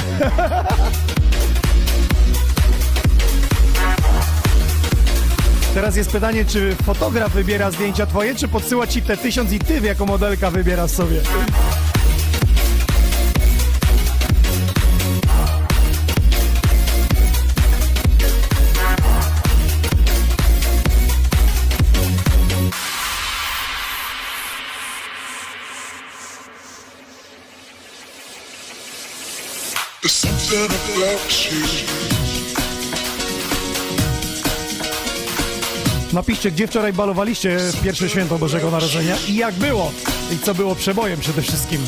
[5.74, 9.80] Teraz jest pytanie, czy fotograf wybiera zdjęcia twoje, czy podsyła ci te tysiąc i ty
[9.80, 11.22] jako modelka wybierasz sobie.
[36.13, 39.91] Napiszcie, gdzie wczoraj balowaliście w pierwsze święto Bożego Narodzenia i jak było.
[40.32, 41.82] I co było przebojem przede wszystkim.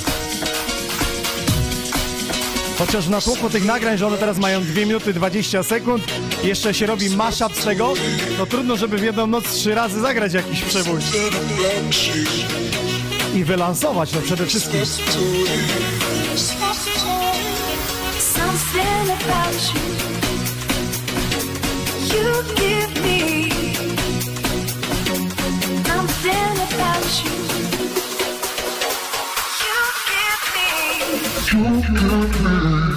[2.78, 6.04] Chociaż na tłoku tych nagrań, że one teraz mają 2 minuty 20 sekund,
[6.44, 7.94] jeszcze się robi mashup z tego,
[8.38, 11.00] to trudno, żeby w jedną noc trzy razy zagrać jakiś przebój.
[13.36, 14.82] I wylansować to przede wszystkim.
[18.68, 19.86] Something about you.
[22.12, 23.22] You give me
[25.86, 27.36] something about you.
[29.64, 29.80] You
[30.12, 30.70] give me.
[31.54, 32.97] You give me.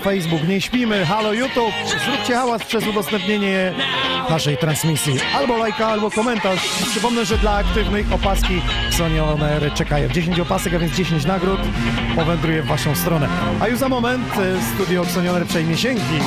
[0.00, 1.74] Facebook, nie śpimy, halo YouTube,
[2.04, 3.72] zróbcie hałas przez udostępnienie
[4.30, 5.14] naszej transmisji.
[5.34, 6.68] Albo lajka, albo komentarz.
[6.90, 11.60] Przypomnę, że dla aktywnych opaski Sony On Air czekają 10 opasek, a więc 10 nagród
[12.16, 13.28] powędruje w waszą stronę.
[13.60, 16.20] A już za moment e, studio Sony On Air przejmie sięgi.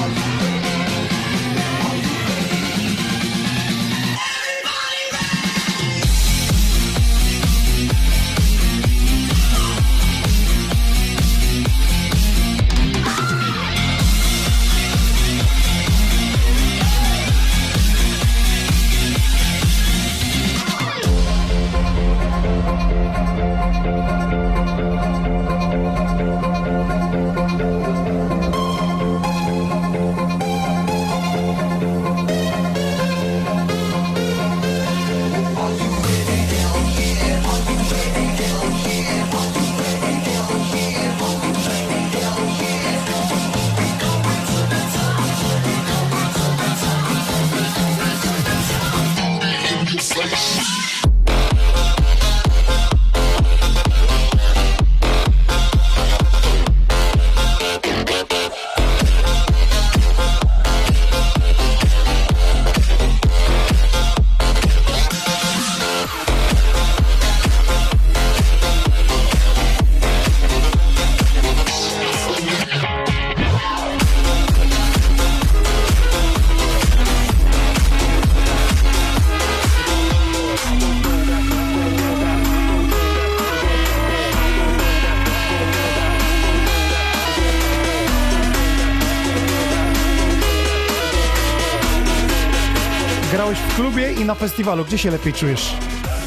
[94.24, 94.86] I na festiwalu.
[94.86, 95.74] Gdzie się lepiej czujesz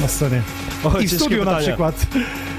[0.00, 0.42] na scenie?
[0.84, 1.66] O, I w studiu na pytanie.
[1.66, 2.06] przykład.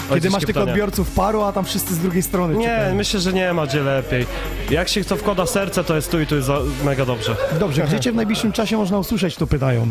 [0.09, 2.95] Kiedy ciężkie masz tylko odbiorców paru, a tam wszyscy z drugiej strony Nie, czekają.
[2.95, 4.25] myślę, że nie ma gdzie lepiej.
[4.69, 7.35] Jak się to wkłada serce, to jest tu i tu jest za, mega dobrze.
[7.59, 9.88] Dobrze, gdzie cię w najbliższym czasie można usłyszeć, tu pytają.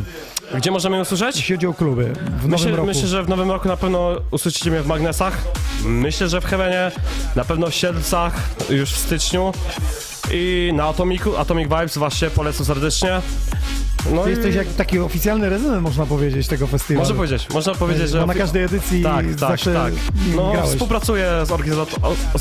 [0.55, 1.37] Gdzie możemy ją usłyszeć?
[1.37, 2.87] Jeśli chodzi o kluby, w nowym Myślę, roku.
[2.87, 5.39] myślę, że w nowym roku na pewno usłyszycie mnie w Magnesach.
[5.85, 6.91] Myślę, że w Heavenie,
[7.37, 8.33] na pewno w Siedlcach
[8.71, 9.53] już w styczniu.
[10.33, 13.21] I na Atomiku, Atomic Vibes właśnie polecam serdecznie.
[14.15, 17.01] No Ty i jesteś jak taki oficjalny rezydent, można powiedzieć, tego festiwalu.
[17.01, 18.21] Można powiedzieć, można powiedzieć, że...
[18.21, 19.93] Bo na każdej edycji Tak, tak, tak.
[20.37, 20.71] No, grałeś.
[20.71, 21.49] współpracuję z,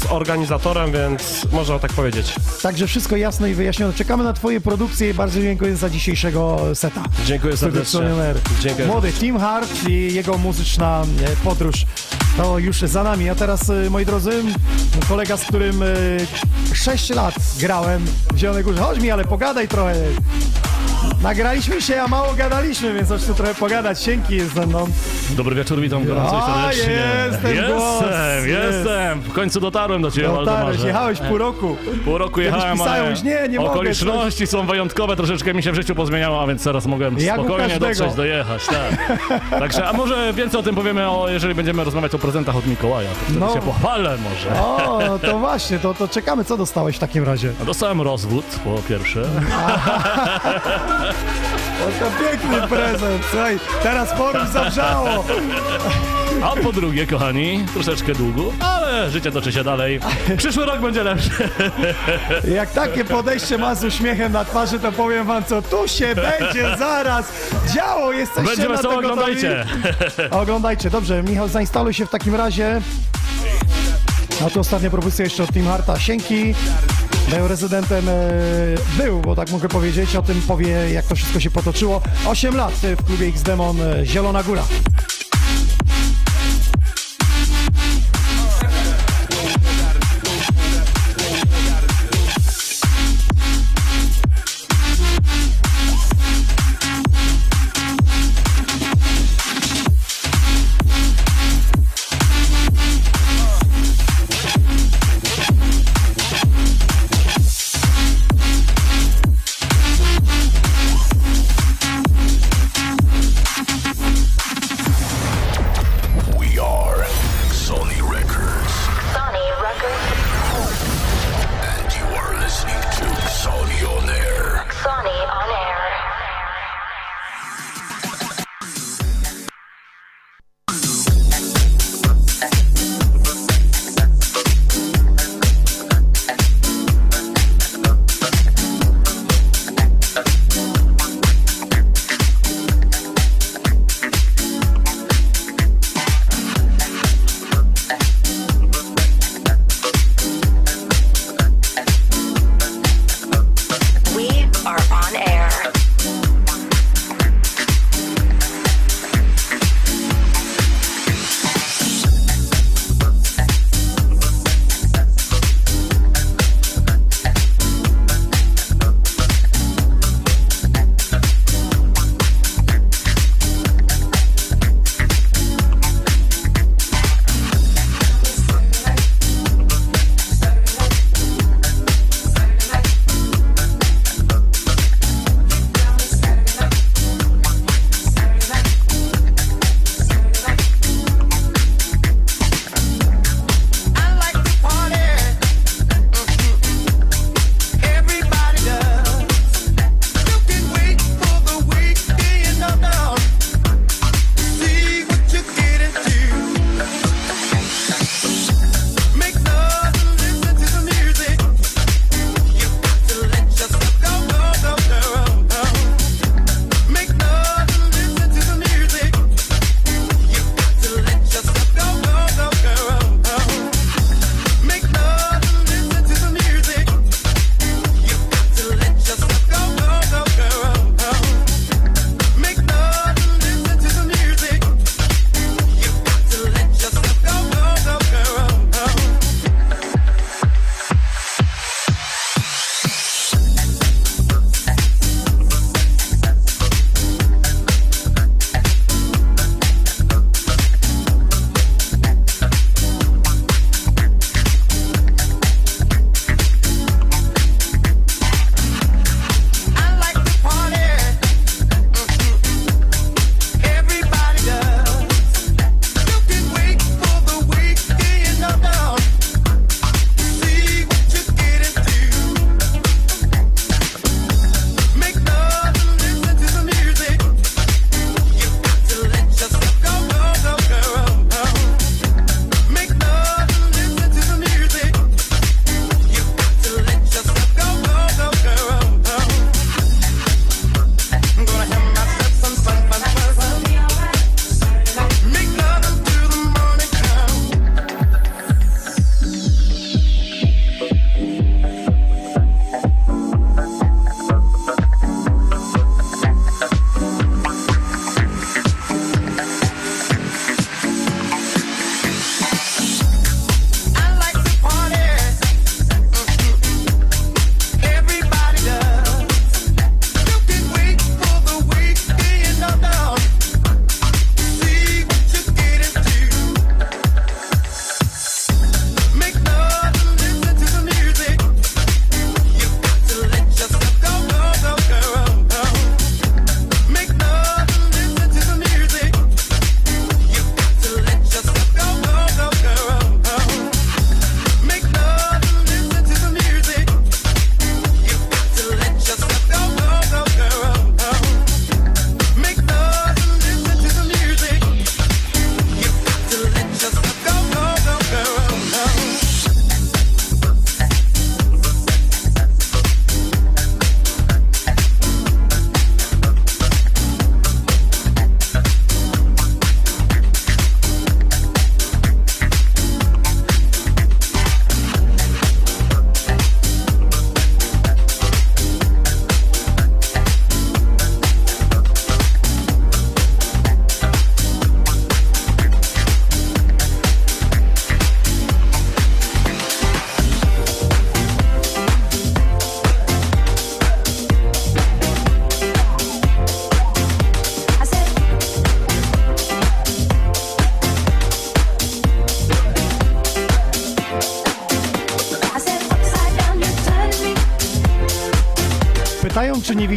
[0.01, 2.36] z organizatorem, więc można tak powiedzieć.
[2.61, 3.93] Także wszystko jasne i wyjaśnione.
[3.93, 7.03] Czekamy na twoje produkcje i bardzo dziękuję za dzisiejszego seta.
[7.26, 8.01] Dziękuję serdecznie.
[8.59, 8.88] Dziękuję.
[8.88, 11.86] Młody Tim Hart i jego muzyczna e, podróż.
[12.38, 13.30] To już za nami.
[13.30, 14.32] A teraz, e, moi drodzy,
[15.09, 15.84] kolega, z którym
[16.74, 18.82] 6 lat grałem w Zielonej Górze.
[18.82, 19.95] Chodź mi, ale pogadaj trochę.
[21.21, 24.03] Nagraliśmy się, a mało gadaliśmy, więc chodź tu trochę pogadać.
[24.03, 24.87] Sienki jest ze mną.
[25.30, 26.93] Dobry wieczór, witam gorąco i A, serdecznie.
[26.93, 28.78] jest ten głos, Jestem, jest.
[28.78, 29.21] jestem.
[29.21, 30.88] W końcu dotarłem do ciebie, Dotarłeś, Waldemarze.
[30.88, 31.78] jechałeś pół roku.
[32.05, 35.76] Pół roku jechałem, ale już nie, nie mogę, okoliczności są wyjątkowe, troszeczkę mi się w
[35.76, 37.86] życiu pozmieniało, a więc teraz mogę Jak u spokojnie każdego.
[37.95, 39.19] dotrzeć, dojechać, tak.
[39.59, 43.09] Także, a może więcej o tym powiemy, o, jeżeli będziemy rozmawiać o prezentach od Mikołaja,
[43.09, 43.53] to wtedy No.
[43.53, 44.61] się pochwalę może.
[44.61, 47.51] O, to właśnie, to, to czekamy, co dostałeś w takim razie.
[47.65, 49.21] Dostałem rozwód, po pierwsze.
[51.84, 55.26] O, to piękny prezent, słuchaj, teraz forum zawrzało.
[56.43, 59.99] A po drugie, kochani, troszeczkę długo, ale życie toczy się dalej.
[60.38, 61.30] Przyszły rok będzie lepszy.
[62.55, 66.78] Jak takie podejście ma z uśmiechem na twarzy, to powiem wam, co tu się będzie
[66.78, 67.32] zaraz
[67.76, 68.11] działo.
[68.11, 68.95] Jesteście Będzie na gotowi?
[68.95, 69.65] oglądajcie.
[70.32, 71.23] Oglądajcie, dobrze.
[71.23, 72.82] Michał, zainstaluj się w takim razie.
[74.47, 75.99] A to ostatnia propozycja jeszcze od Team Harta.
[75.99, 76.53] Sienki.
[77.30, 81.51] Był rezydentem, e, był, bo tak mogę powiedzieć, o tym powie, jak to wszystko się
[81.51, 82.01] potoczyło.
[82.26, 84.63] 8 lat w klubie X-Demon e, Zielona Góra.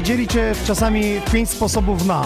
[0.09, 2.25] Widzieli cię czasami pięć sposobów na?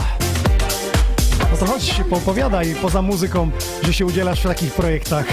[1.51, 3.51] No to chodź, poopowiadaj poza muzyką,
[3.83, 5.27] że się udzielasz w takich projektach.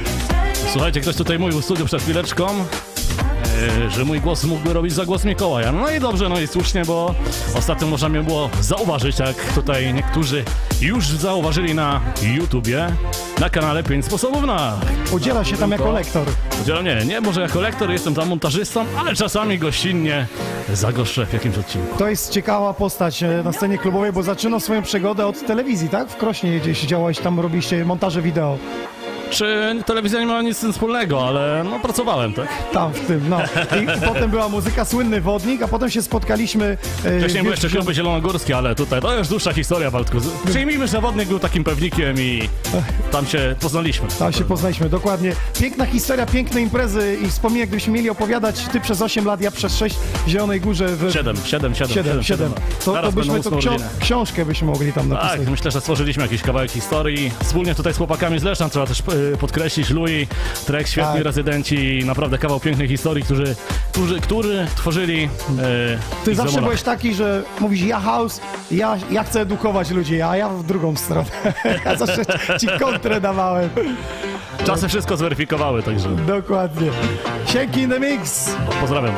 [0.72, 5.04] Słuchajcie, ktoś tutaj mówił w studiu przed chwileczką, e, że mój głos mógłby robić za
[5.04, 5.72] głos Mikołaja.
[5.72, 7.14] No i dobrze, no i słusznie, bo
[7.54, 10.44] ostatnio można mnie było zauważyć, jak tutaj niektórzy
[10.80, 12.86] już zauważyli na YouTubie,
[13.40, 14.80] na kanale 5 sposobów na.
[15.12, 16.26] Udziela się tam jako lektor.
[16.62, 20.26] Udzielam, nie, nie, może jako lektor jestem tam montażystą, ale czasami gościnnie
[20.72, 21.98] zagoszczę w jakimś odcinku.
[21.98, 26.08] To jest ciekawa postać e, na scenie klubowej, bo zaczynał swoją przygodę od telewizji, tak?
[26.08, 28.58] W Krośnie gdzieś działałeś, tam robiliście montaże wideo.
[29.30, 32.48] Czy telewizja nie ma nic z tym wspólnego, ale no pracowałem, tak?
[32.72, 33.38] Tam, w tym, no.
[33.82, 36.78] I, potem była muzyka Słynny Wodnik, a potem się spotkaliśmy...
[37.04, 40.16] e, Wcześniej były jeszcze kluby zielonogórskie, ale tutaj to już dłuższa historia, Waldku.
[40.46, 42.48] Przyjmijmy, że Wodnik był takim pewnikiem i
[43.10, 44.08] tam się poznaliśmy.
[44.18, 45.32] Tam się poznaliśmy, dokładnie.
[45.60, 49.76] Piękna historia, piękne imprezy i wspomnij, gdybyśmy mieli opowiadać, ty przez 8 lat, ja przez
[49.76, 49.96] 6
[50.26, 50.88] w Zielonej Górze.
[50.88, 51.12] W...
[51.12, 51.94] 7, 7, 7.
[51.94, 52.52] 7, 7.
[52.84, 55.38] To, to byśmy to ósme książkę byśmy mogli tam napisać.
[55.38, 57.30] Tak, myślę, że stworzyliśmy jakiś kawałek historii.
[57.44, 60.28] Wspólnie tutaj z chłopakami z Leszna, trzeba też y, podkreślić, Louis,
[60.66, 61.24] Trek, świetni Tak.
[61.24, 63.56] rezydenci, naprawdę kawał pięknej historii, którzy,
[63.92, 65.28] którzy, którzy tworzyli y,
[66.24, 68.40] Ty zawsze byłeś taki, że mówisz ja house,
[68.70, 71.28] ja, ja chcę edukować ludzi, a ja w drugą stronę.
[71.84, 72.22] ja zawsze
[72.60, 73.70] ci kontrę dawałem.
[74.64, 76.90] Czasy wszystko zweryfikowały, także Dokładnie.
[77.46, 78.50] Sienki in the mix.
[78.80, 79.14] pozdrawiam.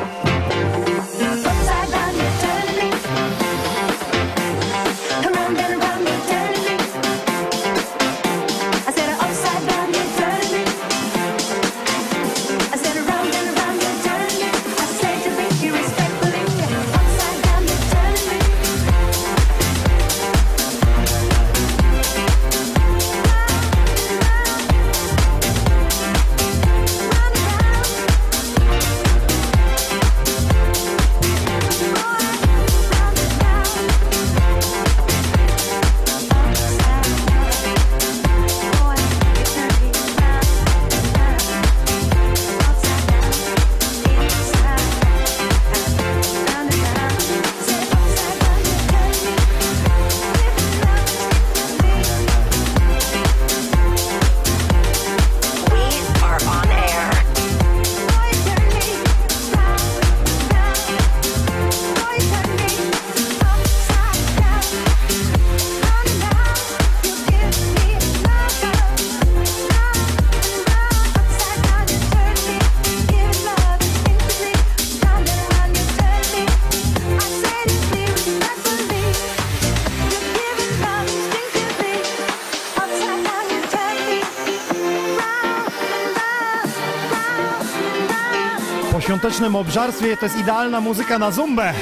[89.39, 91.73] Świątecznym obżarstwie to jest idealna muzyka na zumbę.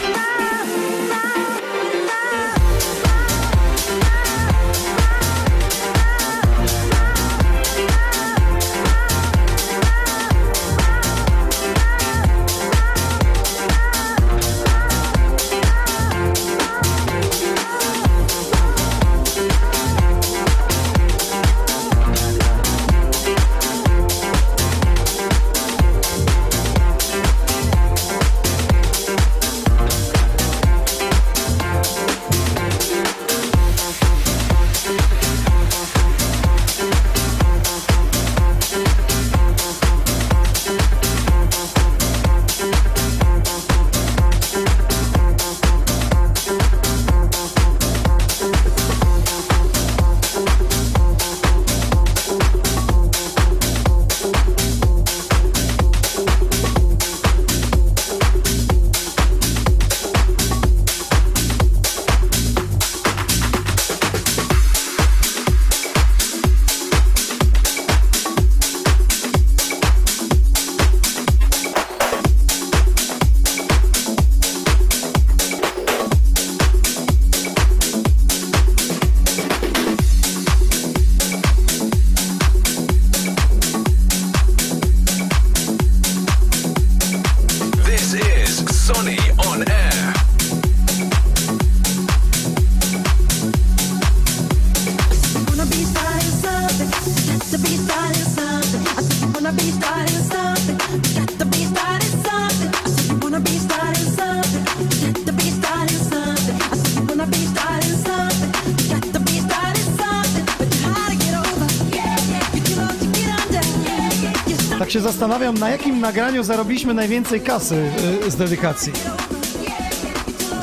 [115.17, 117.91] Zastanawiam, na jakim nagraniu zarobiliśmy najwięcej kasy
[118.27, 118.93] y, z dedykacji.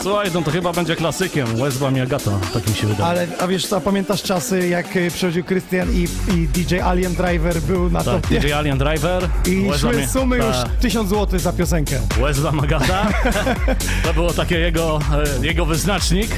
[0.02, 1.47] Słuchaj, no to chyba będzie klasykiem.
[1.56, 3.05] Westbam i Agata, tak mi się wydaje.
[3.10, 7.60] Ale, a wiesz co, pamiętasz czasy, jak y, przychodził Krystian i, i DJ Alien Driver
[7.60, 8.40] był na Tak, topie?
[8.40, 9.28] DJ Alien Driver.
[9.47, 10.68] I szły i- sumy już tak.
[10.81, 12.01] 1000 zł za piosenkę.
[12.20, 13.06] Westbam Agata.
[14.05, 14.98] To było takie jego,
[15.43, 16.31] e, jego wyznacznik,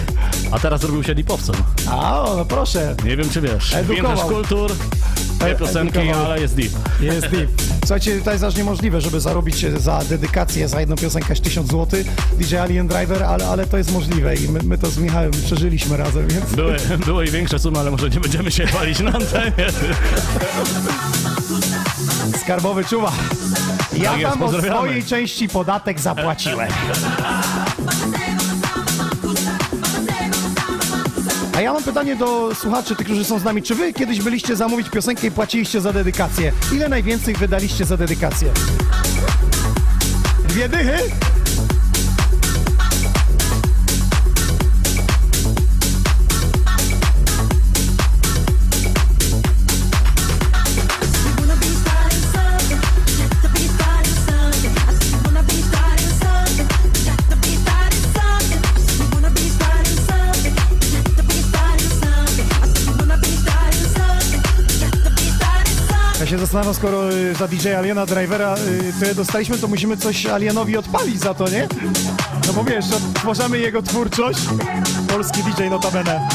[0.52, 1.56] a teraz zrobił się dipowcem.
[1.90, 2.94] A, o, no proszę.
[3.04, 3.74] Nie wiem, czy wiesz.
[3.74, 4.28] Edukował.
[4.28, 4.72] Kultur,
[5.38, 6.72] dwie E- piosenki, ale jest deep.
[7.00, 7.50] Jest deep.
[7.80, 12.00] Słuchajcie, to jest aż niemożliwe, żeby zarobić za dedykację, za jedną piosenkę aż 1000 zł.
[12.38, 15.96] DJ Alien Driver, ale, ale to jest możliwe i my, my to z Michałem przeżyliśmy
[15.96, 16.52] razem, więc...
[16.54, 16.76] Były,
[17.06, 19.52] były i większe sumy, ale może nie będziemy się chwalić na antenie.
[22.42, 23.12] Skarbowy czuwa.
[23.96, 24.76] Ja Tak jest, tam od pozdrawiamy.
[24.86, 26.68] swojej części podatek zapłaciłem.
[31.56, 33.62] A ja mam pytanie do słuchaczy, tych, którzy są z nami.
[33.62, 36.52] Czy wy kiedyś byliście zamówić piosenkę i płaciliście za dedykację?
[36.72, 38.52] Ile najwięcej wydaliście za dedykację?
[40.48, 41.25] Dwie dychy?
[66.26, 70.26] Ja się zastanawiam, skoro y, za DJ Aliena Drivera y, tyle dostaliśmy, to musimy coś
[70.26, 71.68] Alienowi odpalić za to, nie?
[72.46, 74.38] No bo wiesz, odtwarzamy jego twórczość.
[75.08, 76.28] Polski DJ notabene.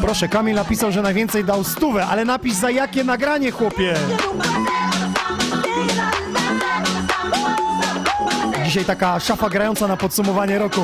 [0.00, 3.94] Proszę, Kamil napisał, że najwięcej dał stówę, ale napisz za jakie nagranie, chłopie!
[8.74, 10.80] Dzisiaj taka szafa grająca na podsumowanie roku.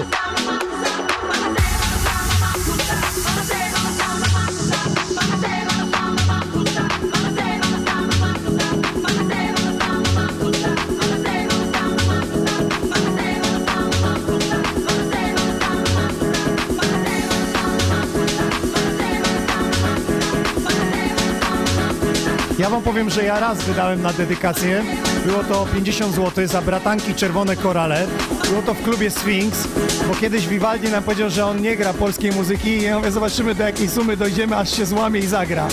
[22.59, 24.83] Ja wam powiem, że ja raz wydałem na dedykację.
[25.27, 28.07] Było to 50 zł za bratanki Czerwone Korale.
[28.49, 29.69] Było to w klubie Sphinx,
[30.09, 33.55] bo kiedyś Vivaldi nam powiedział, że on nie gra polskiej muzyki i ja mówię, zobaczymy
[33.55, 35.69] do jakiej sumy dojdziemy, aż się złamie i zagra.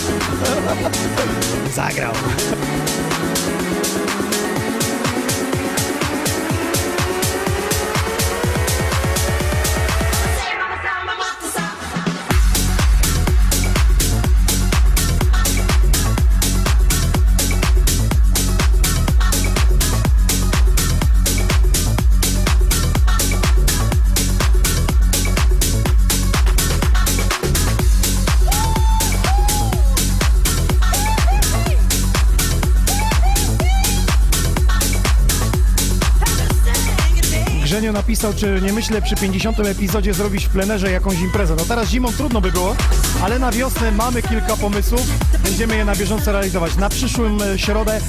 [1.76, 2.14] Zagrał.
[38.23, 39.60] Napisał, czy nie myślę przy 50.
[39.60, 41.56] epizodzie zrobić w plenerze jakąś imprezę.
[41.57, 42.76] No teraz zimą trudno by było,
[43.23, 45.02] ale na wiosnę mamy kilka pomysłów.
[45.44, 46.76] Będziemy je na bieżąco realizować.
[46.76, 48.02] Na przyszłym e, środę,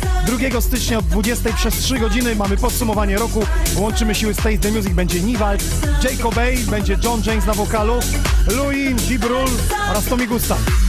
[0.50, 3.46] 2 stycznia od 20 przez 3 godziny mamy podsumowanie roku.
[3.76, 4.92] Łączymy siły State the Music.
[4.92, 5.64] Będzie Niwald,
[6.04, 7.94] Jacob Bay, będzie John James na wokalu,
[8.56, 9.48] Louis, Gibrul
[9.90, 10.87] oraz Tommy Gustav.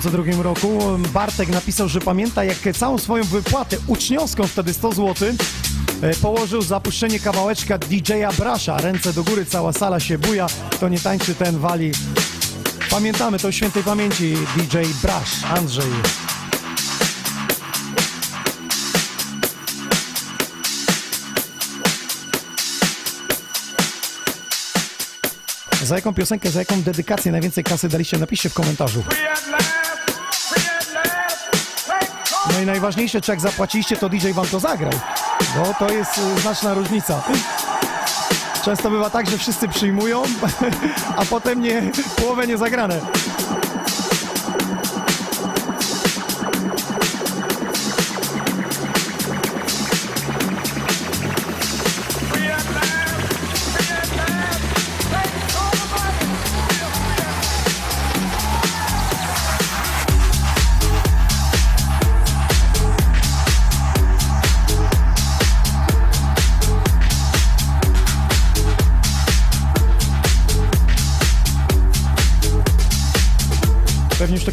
[0.00, 0.78] 2002 roku
[1.12, 5.28] Bartek napisał, że pamięta jak całą swoją wypłatę uczniowską, wtedy 100 zł,
[6.02, 8.80] e, położył za puszczenie kawałeczka DJ-a Brasza.
[8.80, 11.92] Ręce do góry, cała sala się buja, kto nie tańczy, ten wali.
[12.90, 15.90] Pamiętamy to świętej pamięci DJ Brasz, Andrzej.
[25.82, 28.18] Za jaką piosenkę, za jaką dedykację najwięcej kasy daliście?
[28.18, 29.02] Napiszcie w komentarzu.
[32.60, 34.92] No i najważniejsze, czy jak zapłaciliście, to DJ wam to zagrał.
[35.56, 37.22] Bo to jest y, znaczna różnica.
[38.64, 40.22] Często bywa tak, że wszyscy przyjmują,
[41.16, 41.82] a potem nie,
[42.16, 43.00] połowę nie zagrane.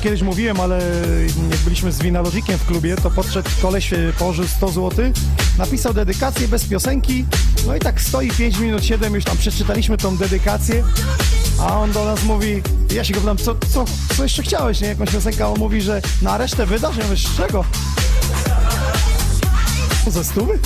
[0.08, 0.80] Kiedyś mówiłem, ale
[1.52, 5.06] jak byliśmy z Winalogikiem w klubie, to podszedł koleś, e, położył 100 zł,
[5.58, 7.26] napisał dedykację bez piosenki,
[7.68, 10.84] no i tak stoi 5 minut 7, już tam przeczytaliśmy tą dedykację,
[11.60, 12.62] a on do nas mówi,
[12.94, 13.86] ja się go pytam, co, co,
[14.18, 17.18] co jeszcze chciałeś, nie, jakąś piosenkę, a on mówi, że na resztę wydasz, ja mówię,
[17.18, 17.66] z czego?
[20.08, 20.60] Ze stówy?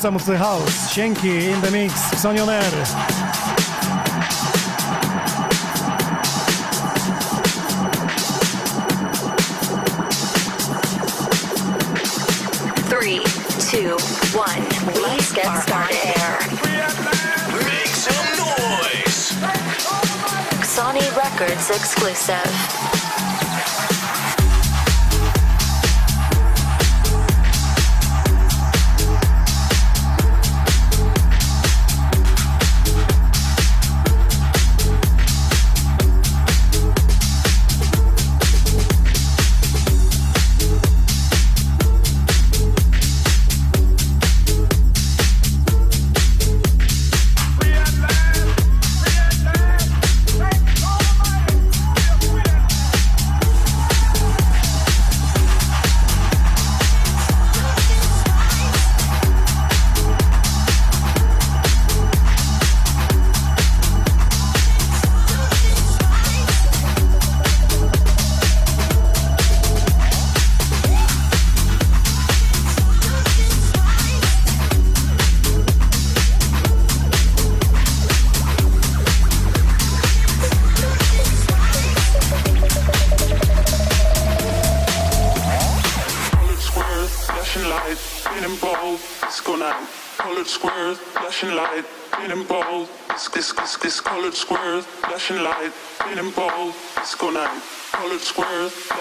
[0.00, 2.72] Wierny do końca mówcy House, Sienki, In The Mix, Xonion Air.
[12.88, 13.20] Three,
[13.70, 13.96] two,
[14.38, 14.64] one.
[15.02, 16.16] Let's get started.
[17.64, 19.32] Make some noise.
[20.64, 22.80] Sony Records exclusive.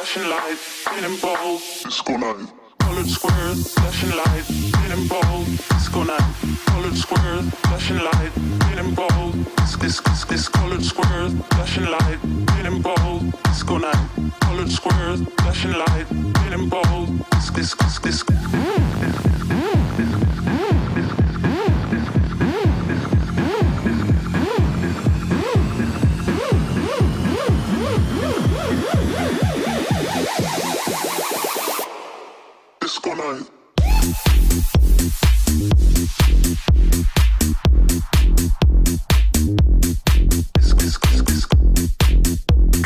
[0.10, 2.52] Flashing light, and bold, disco night.
[2.80, 4.50] Colored squares, flashing light,
[4.90, 6.34] and bold, disco night.
[6.66, 8.32] Colored squares, flashing light,
[8.78, 9.34] and bold.
[9.80, 12.18] This, this, this, colored squares, flashing light,
[12.66, 14.10] and bold, disco night.
[14.40, 16.08] Colored squares, flashing light,
[16.70, 17.10] bold.
[17.32, 18.29] This, this, this, this.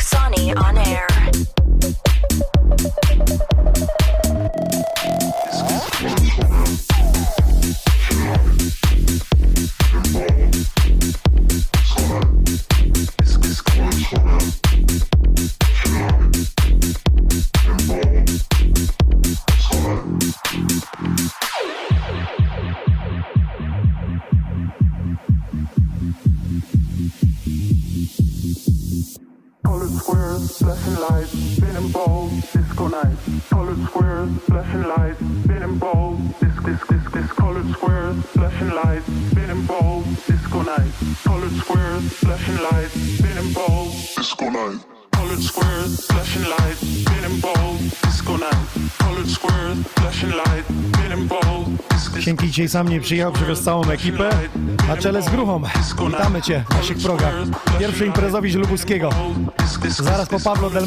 [0.00, 1.03] Sony on air.
[33.50, 37.34] Colored squares, flashing lights, spinning balls, disc, disc, disc, disc.
[37.36, 40.92] Colored squares, flashing lights, spinning balls, disco night.
[41.24, 44.78] Colored squares, flashing lights, spinning balls, disco night.
[45.12, 48.66] Colored squares, flashing lights, spinning balls, disco night.
[48.98, 53.84] Colored squares, flashing lights, spinning balls, disc, disc, Sienki dzisiaj sam nie przyjechał, przywiózł całą
[53.84, 54.30] ekipę,
[54.88, 55.62] na czele z Gruchą.
[56.06, 57.34] Witamy Cię w naszych progach.
[57.78, 59.10] Pierwszy imprezowi Lubuskiego.
[59.88, 60.86] Zaraz po Pablo Del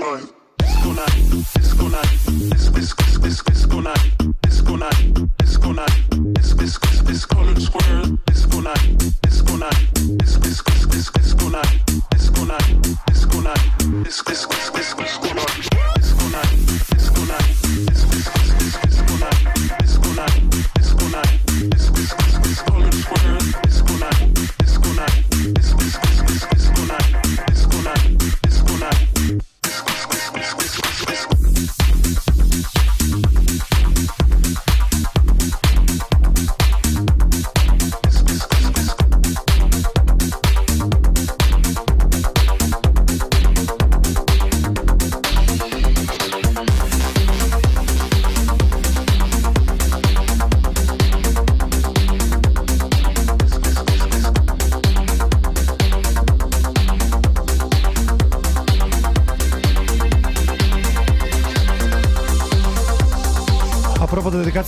[0.00, 0.32] disco night.
[0.58, 2.18] Disco night, disco night,
[2.50, 4.12] disc, disc, disc, disc, disco night,
[4.42, 6.19] disco night, disco night,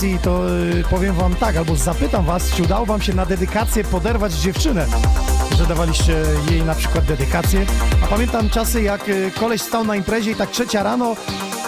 [0.02, 0.50] dedykacji, to
[0.80, 4.86] y, powiem wam tak, albo zapytam was, czy udało wam się na dedykację poderwać dziewczynę?
[5.58, 7.66] Że dawaliście jej na przykład dedykację.
[8.04, 11.16] A pamiętam czasy, jak y, koleś stał na imprezie i tak trzecia rano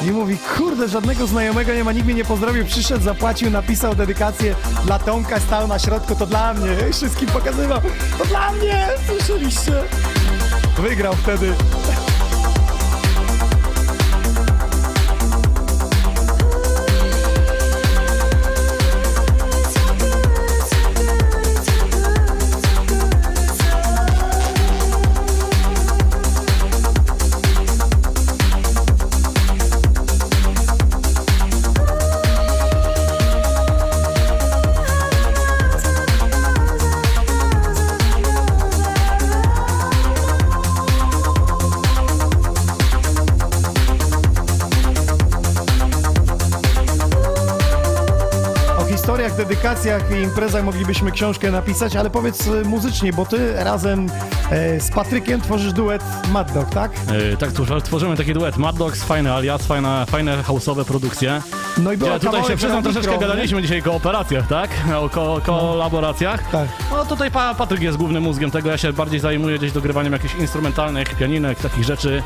[0.02, 4.54] i mówi, kurde, żadnego znajomego nie ma, nikt mnie nie pozdrowił, przyszedł, zapłacił, napisał dedykację
[4.84, 6.76] dla Tomka, stał na środku, to dla mnie.
[6.92, 7.80] Wszystkim pokazywał,
[8.18, 9.72] to dla mnie, słyszeliście?
[10.78, 11.54] Wygrał wtedy.
[49.64, 54.06] Dedykacjach i imprezach moglibyśmy książkę napisać, ale powiedz y, muzycznie, bo ty razem
[54.50, 56.92] e, z Patrykiem tworzysz duet Mad Dog, tak?
[57.12, 58.56] Yy, tak, tworzy- tworzymy taki duet.
[58.56, 61.42] Mad Dogs, fajny alias, fajne, fajne house'owe produkcje.
[61.78, 64.70] No i była Ja tutaj się przyznam, na troszeczkę mikro, gadaliśmy dzisiaj o kooperacjach, tak?
[64.96, 66.50] O ko kolaboracjach.
[66.50, 66.68] Tak.
[66.90, 70.34] No tutaj pa Patryk jest głównym mózgiem tego, ja się bardziej zajmuję gdzieś dogrywaniem jakichś
[70.34, 72.22] instrumentalnych, pianinek, takich rzeczy.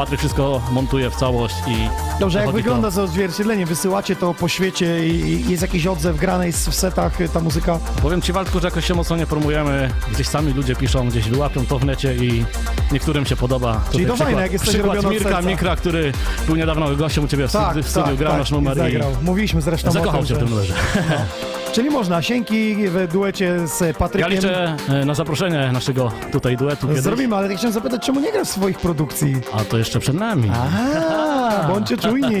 [0.00, 1.88] Patryk wszystko montuje w całość i...
[2.20, 3.66] Dobrze, jak to- wygląda za odzwierciedlenie?
[3.66, 7.78] Wysyłacie to po świecie i jest jakiś odzew granej w setach y, ta muzyka?
[8.02, 9.90] Powiem Ci Waldku, że jakoś się mocno nie promujemy.
[10.12, 12.44] Gdzieś sami ludzie piszą, gdzieś wyłapią to w necie i
[12.92, 13.80] niektórym się podoba.
[13.92, 15.42] Czyli to fajne, jak jest coś przykład Mirka.
[15.42, 16.12] Mikra, który
[16.46, 19.10] był niedawno gościem u Ciebie w, Tak, studiu, tak, grał tak, nasz numer i zagrał.
[19.22, 20.74] Mówiliśmy zresztą o zakochał tym, się w tym numerze.
[21.72, 24.30] Czyli można, Sienki w duecie z Ja Patrykiem.
[24.30, 27.02] liczę e, na zaproszenie naszego tutaj duetu kiedyś.
[27.02, 29.36] Zrobimy, ale ja chciałem zapytać, czemu nie grasz w swoich produkcji?
[29.52, 30.50] A to jeszcze przed nami.
[30.54, 32.36] Aha, bądźcie czujni.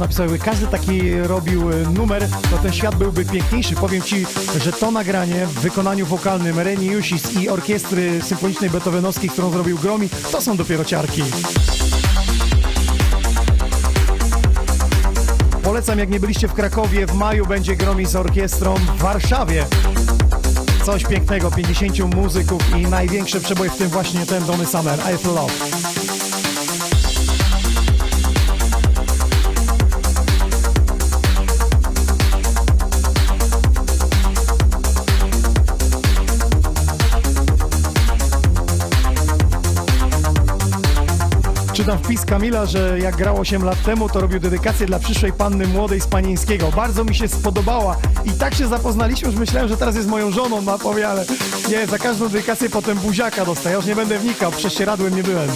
[0.00, 3.74] napisał, jakby każdy taki robił e, numer, to ten świat byłby piękniejszy.
[3.74, 4.26] Powiem Ci,
[4.64, 10.08] że to nagranie w wykonaniu wokalnym Reni Jusis i orkiestry symfonicznej beethovenowskiej, którą zrobił Gromi,
[10.32, 11.22] to są dopiero ciarki.
[15.62, 19.66] Polecam, jak nie byliście w Krakowie, w maju będzie Gromi z orkiestrą w Warszawie.
[20.84, 25.34] Coś pięknego, 50 muzyków i największe przeboje, w tym właśnie ten Donny Summer, I Feel
[25.34, 25.79] Love.
[41.80, 45.66] Czytam wpis Kamila, że jak grał 8 lat temu, to robił dedykację dla przyszłej panny
[45.66, 46.70] młodej z Panieńskiego.
[46.76, 50.62] Bardzo mi się spodobała i tak się zapoznaliśmy, że myślałem, że teraz jest moją żoną
[50.62, 51.24] na powie, ale
[51.70, 53.70] nie, za każdą dedykację potem buziaka dostaję.
[53.70, 55.48] Ja już nie będę wnikał, prześcieradłem nie byłem.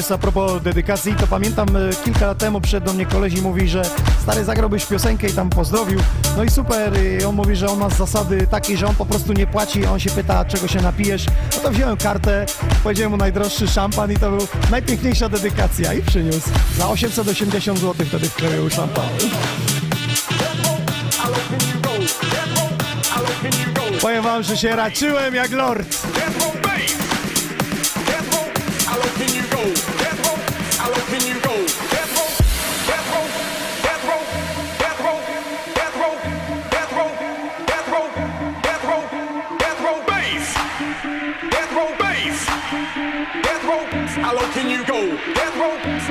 [0.00, 3.42] Jest a propos dedykacji, to pamiętam e, kilka lat temu przyszedł do mnie koleś i
[3.42, 3.82] mówi, że
[4.22, 6.00] stary zagrałbyś piosenkę i tam pozdrowił.
[6.36, 9.32] No i super, i on mówi, że on ma zasady takiej, że on po prostu
[9.32, 11.26] nie płaci, on się pyta, czego się napijesz.
[11.26, 12.46] No to wziąłem kartę,
[12.82, 16.48] powiedziałem mu najdroższy szampan i to był najpiękniejsza dedykacja i przyniósł.
[16.78, 19.08] Za 880 zł wtedy wkroił szampan.
[24.00, 25.96] Powiem wam, że się raczyłem jak lord.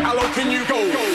[0.02, 1.09] How low can you go?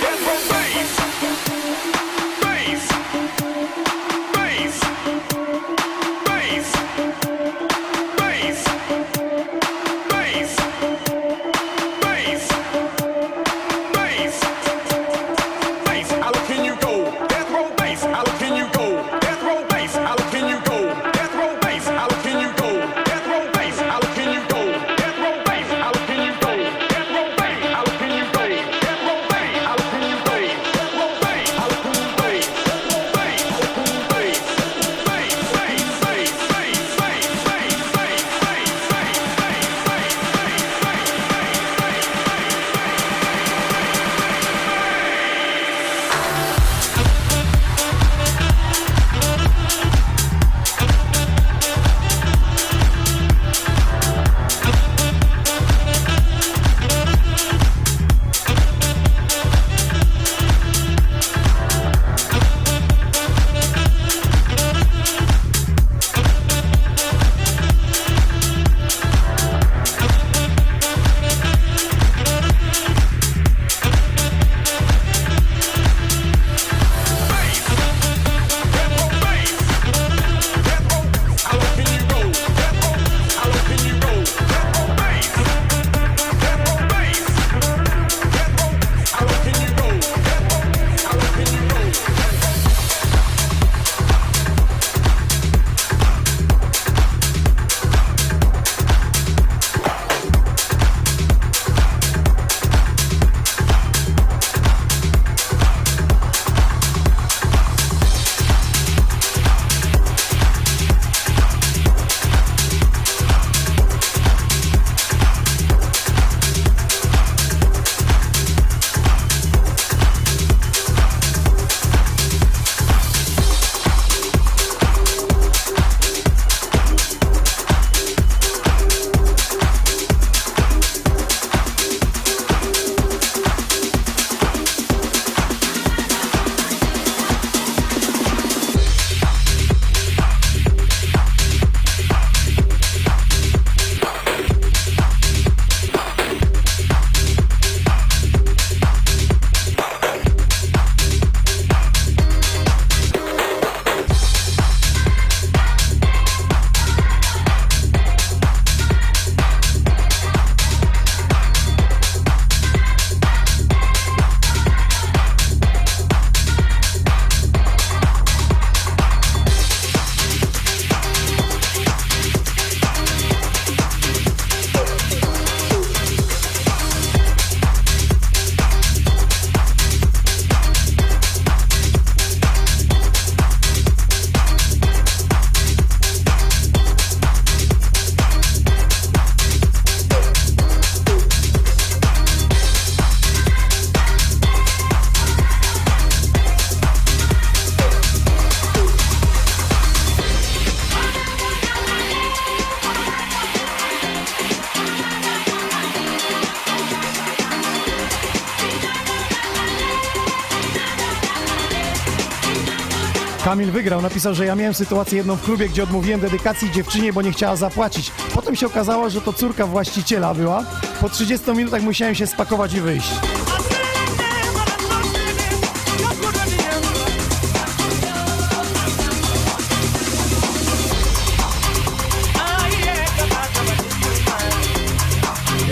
[213.54, 217.22] Kamil wygrał, napisał, że ja miałem sytuację jedną w klubie, gdzie odmówiłem dedykacji dziewczynie, bo
[217.22, 218.12] nie chciała zapłacić.
[218.34, 220.64] Potem się okazało, że to córka właściciela była.
[221.00, 223.10] Po 30 minutach musiałem się spakować i wyjść.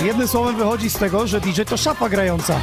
[0.05, 2.61] Jednym słowem wychodzi z tego, że DJ to szapa grająca.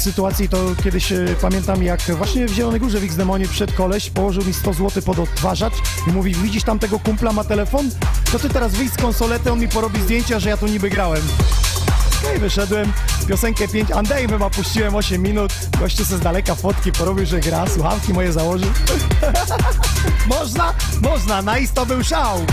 [0.00, 4.10] Takich sytuacji, to kiedyś e, pamiętam, jak właśnie w Zielonej Górze w X-Demonie przed koleś
[4.10, 5.72] położył mi 100 zł pod odtwarzacz
[6.06, 7.90] i mówi, widzisz tam tego kumpla ma telefon?
[8.32, 11.22] To ty teraz wyjdź z konsolety, on mi porobi zdjęcia, że ja tu niby grałem.
[12.24, 12.92] No i wyszedłem,
[13.28, 18.12] piosenkę 5 Andejmem puściłem 8 minut, gościu se z daleka fotki porobił, że gra, słuchawki
[18.12, 18.70] moje założył.
[20.38, 20.74] można?
[21.02, 22.46] Można, nice to był szał.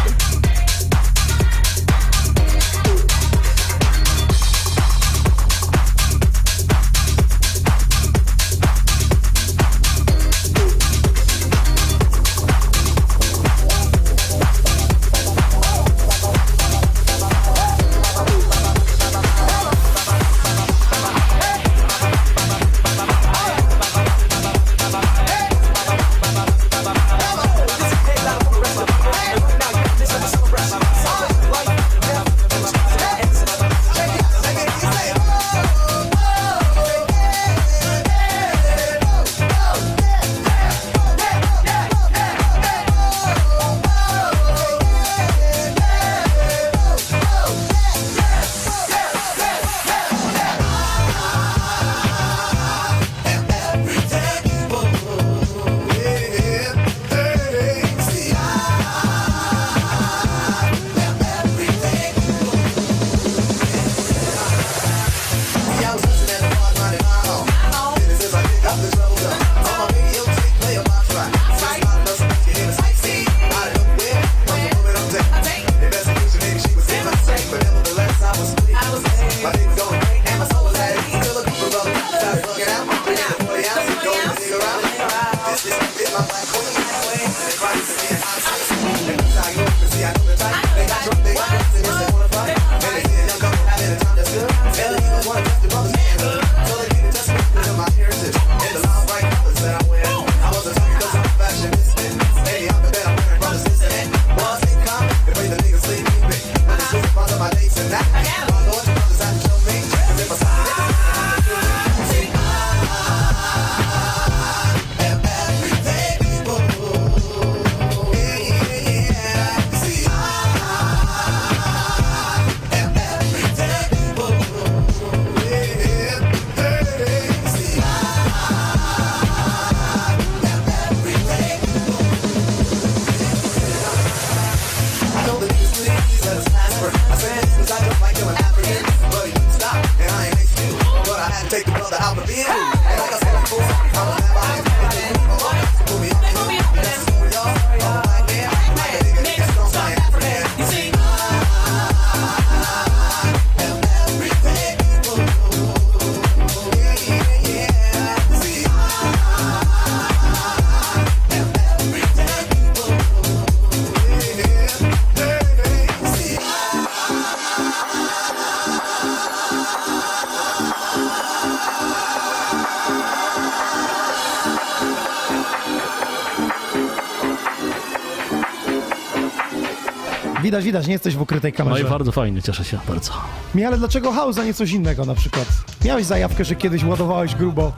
[180.58, 181.82] Widać, widać, nie jesteś w ukrytej No kamerze.
[181.82, 183.12] i bardzo fajnie, cieszę się bardzo.
[183.56, 185.46] Mi, ale dlaczego house, a nie coś innego na przykład?
[185.86, 187.72] Miałeś zajawkę, że kiedyś ładowałeś grubo.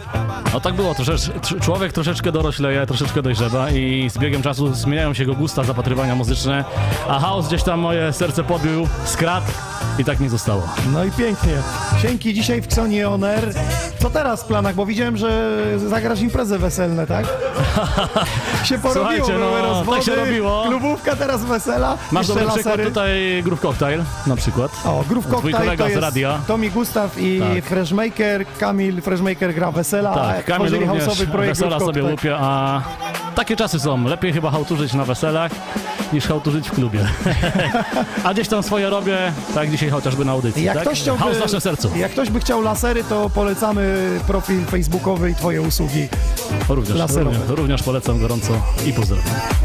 [0.54, 5.14] No tak było, troszecz, tr- człowiek troszeczkę dorośleje, troszeczkę dojrzewa i z biegiem czasu zmieniają
[5.14, 6.66] się go gusta, zapatrywania muzyczne,
[7.10, 9.48] a house gdzieś tam moje serce podbił, skradł
[10.00, 10.64] i tak nie zostało.
[10.94, 11.54] No i pięknie.
[12.02, 13.54] Dzięki dzisiaj w Xonie On Air.
[14.02, 14.76] Co teraz w planach?
[14.76, 15.58] Bo widziałem, że
[15.90, 17.26] zagrasz imprezę weselne, tak?
[18.66, 20.64] się porobiło, Słuchajcie, no, były rozwody, tak się robiło.
[20.68, 22.86] klubówka teraz wesela, Masz dobry przykład lasery.
[22.86, 24.72] tutaj Groove Cocktail na przykład.
[24.86, 26.40] O, Groove Twój Cocktail kolega to z jest radia.
[26.48, 27.64] Tommy Gustaw i Tak.
[27.64, 28.46] Freshmaker.
[28.60, 32.82] Kamil Freshmaker gra wesela, Tak, Kamil również projekt wesela sobie łupie, a
[33.36, 34.04] takie czasy są.
[34.04, 35.52] Lepiej chyba hałturzyć na weselach
[36.14, 37.00] niż hałturzyć w klubie.
[38.24, 39.18] a gdzieś tam swoje robię,
[39.54, 40.64] tak dzisiaj chociażby na audycji.
[40.64, 40.84] Jak tak?
[40.84, 41.92] ktoś chciałby, House sercu.
[41.96, 46.08] jak ktoś by chciał lasery, to polecamy profil facebookowy i twoje usługi
[46.70, 48.54] Również, również, również polecam gorąco
[48.88, 49.59] i pozdrawiam.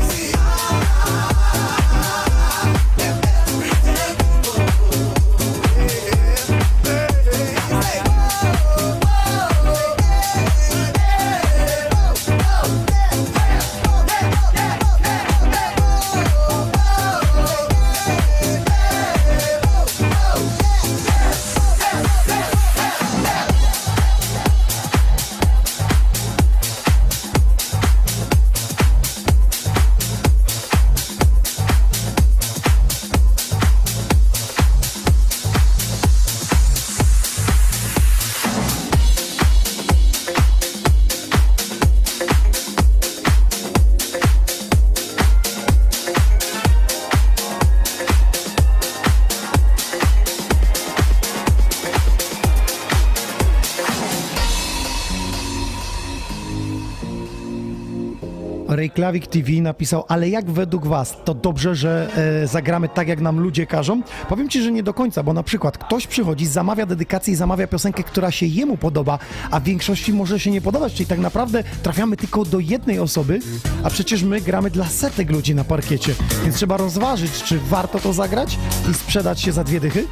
[58.94, 62.08] Reykjavik TV napisał, ale jak według was, to dobrze, że
[62.42, 64.02] e, zagramy tak, jak nam ludzie każą?
[64.28, 67.66] Powiem ci, że nie do końca, bo na przykład ktoś przychodzi, zamawia dedykację i zamawia
[67.66, 69.18] piosenkę, która się jemu podoba,
[69.50, 73.38] a w większości może się nie podobać, czyli tak naprawdę trafiamy tylko do jednej osoby,
[73.82, 78.12] a przecież my gramy dla setek ludzi na parkiecie, więc trzeba rozważyć, czy warto to
[78.12, 78.58] zagrać
[78.90, 80.06] i sprzedać się za dwie dychy?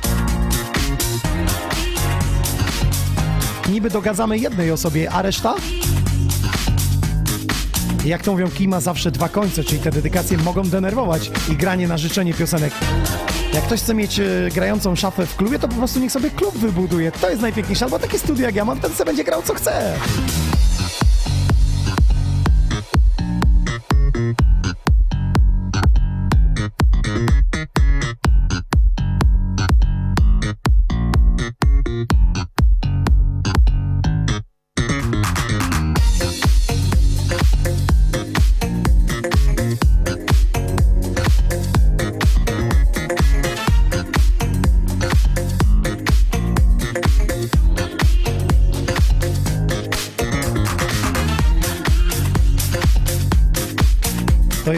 [3.70, 5.54] Niby dogadzamy jednej osobie, a reszta?
[8.04, 11.88] Jak to mówią, kij ma zawsze dwa końce, czyli te dedykacje mogą denerwować i granie
[11.88, 12.72] na życzenie piosenek.
[13.54, 14.24] Jak ktoś chce mieć e,
[14.54, 17.12] grającą szafę w klubie, to po prostu niech sobie klub wybuduje.
[17.12, 19.94] To jest najpiękniejsze, albo takie studio jak ja mam, ten sobie będzie grał co chce.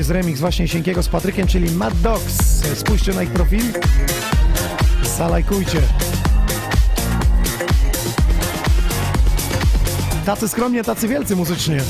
[0.05, 2.63] Jest remix właśnie Sienkiego z Patrykiem, czyli Mad Dogs.
[2.79, 3.63] Spójrzcie na ich profil.
[5.19, 5.81] Zalajkujcie.
[10.27, 11.81] Tacy skromnie, tacy wielcy muzycznie.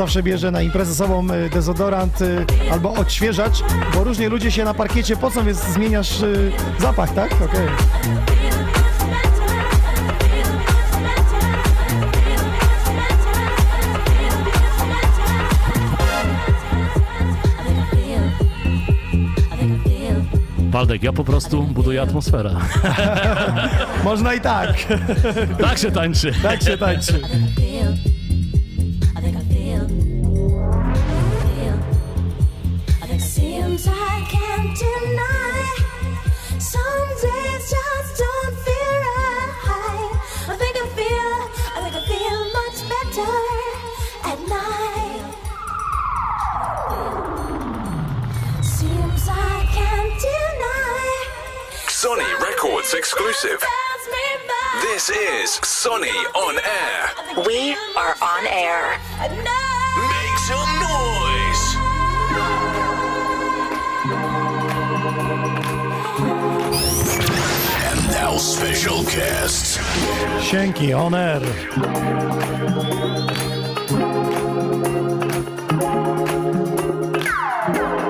[0.00, 3.62] Zawsze bierze na imprezę sobą e, dezodorant e, albo odświeżacz,
[3.94, 6.26] bo różnie ludzie się na parkiecie pocą, więc zmieniasz e,
[6.78, 7.32] zapach, tak?
[7.32, 7.68] Okej.
[20.58, 22.56] Waldek, ja po prostu buduję atmosferę.
[24.04, 24.86] Można i tak.
[25.60, 26.32] tak się tańczy.
[26.42, 27.20] Tak się tańczy.
[67.90, 69.78] And now special guests.
[70.40, 71.42] Sienki, on air.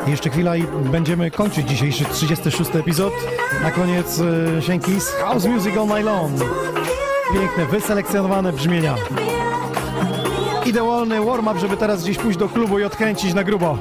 [0.06, 3.12] Jeszcze chwila i będziemy kończyć dzisiejszy 36 epizod.
[3.62, 4.20] Na koniec
[4.58, 6.32] e, Sienki z House Music All Night Long.
[7.32, 8.94] Piękne, wyselekcjonowane brzmienia.
[10.66, 13.78] Idealny warm-up, żeby teraz gdzieś pójść do klubu i odkręcić na grubo.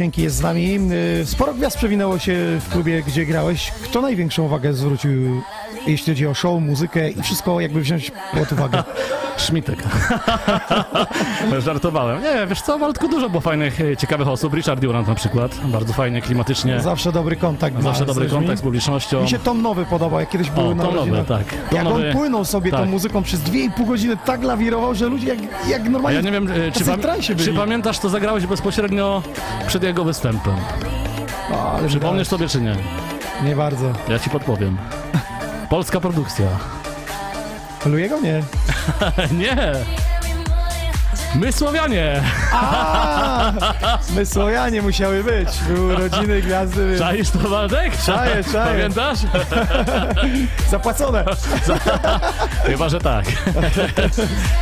[0.00, 0.78] Sienki jest z nami.
[1.20, 3.70] Y, Sporo gwiazd przewinęło się w klubie, gdzie grałeś.
[3.70, 5.42] Kto największą uwagę zwrócił,
[5.86, 8.82] jeśli chodzi o show, muzykę i wszystko jakby wziąć pod uwagę?
[9.40, 9.82] Szmitek.
[11.58, 12.22] Żartowałem.
[12.22, 14.54] Nie, wiesz co, Waldku, dużo było fajnych, e, ciekawych osób.
[14.54, 15.54] Richard Durant na przykład.
[15.64, 16.80] Bardzo fajnie, klimatycznie.
[16.80, 17.82] Zawsze dobry kontakt.
[17.82, 19.22] Zawsze dobry kontakt z publicznością.
[19.22, 21.44] Mi się Tom Nowy podobał, jak kiedyś były O, na Tom Nowy, tak.
[21.48, 22.88] Tom Jak Nowy- on płynął sobie tą tak.
[22.88, 25.38] muzyką przez dwie i pół godziny, tak lawirował, że ludzie jak,
[25.68, 27.00] jak A normalnie ja nie wiem, e, czy, pam-
[27.44, 29.22] czy pamiętasz, to zagrałeś bezpośrednio
[29.66, 30.54] przed jego występem.
[31.52, 32.76] O, ale Przypomniesz sobie, czy nie?
[33.44, 33.92] Nie bardzo.
[34.08, 34.76] Ja ci podpowiem.
[35.70, 36.46] Polska produkcja.
[37.86, 38.20] Lujego?
[38.20, 38.42] Nie.
[39.38, 39.72] nie!
[41.34, 42.22] My Słowianie!
[42.52, 43.52] A,
[44.16, 45.48] my Słowianie musiały być.
[45.68, 46.98] Były rodziny gwiazdy.
[46.98, 47.92] Czaisz to, Waldek?
[48.06, 48.72] Czaję, czaję.
[48.74, 49.18] Pamiętasz?
[50.70, 51.24] Zapłacone.
[52.66, 53.24] Chyba, że tak.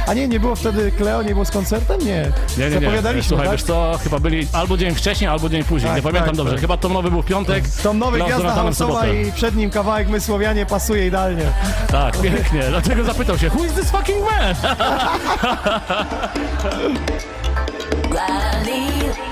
[0.06, 2.00] A nie, nie było wtedy Kleo, nie było z koncertem?
[2.00, 2.30] Nie.
[2.58, 3.22] Nie, nie, nie.
[3.22, 3.52] Słuchaj, tak?
[3.52, 5.88] wiesz co, chyba byli albo dzień wcześniej, albo dzień później.
[5.90, 6.52] Tak, nie pamiętam tak, dobrze.
[6.52, 6.60] tak.
[6.60, 7.64] Chyba Tom Nowy był piątek.
[7.82, 11.44] Tom Nowy, gwiazda house'owa i przed nim kawałek My Słowianie pasuje idealnie.
[11.90, 12.62] Tak, pięknie.
[12.68, 14.54] Dlatego zapytał się, who is this fucking man?
[18.10, 19.27] Riley.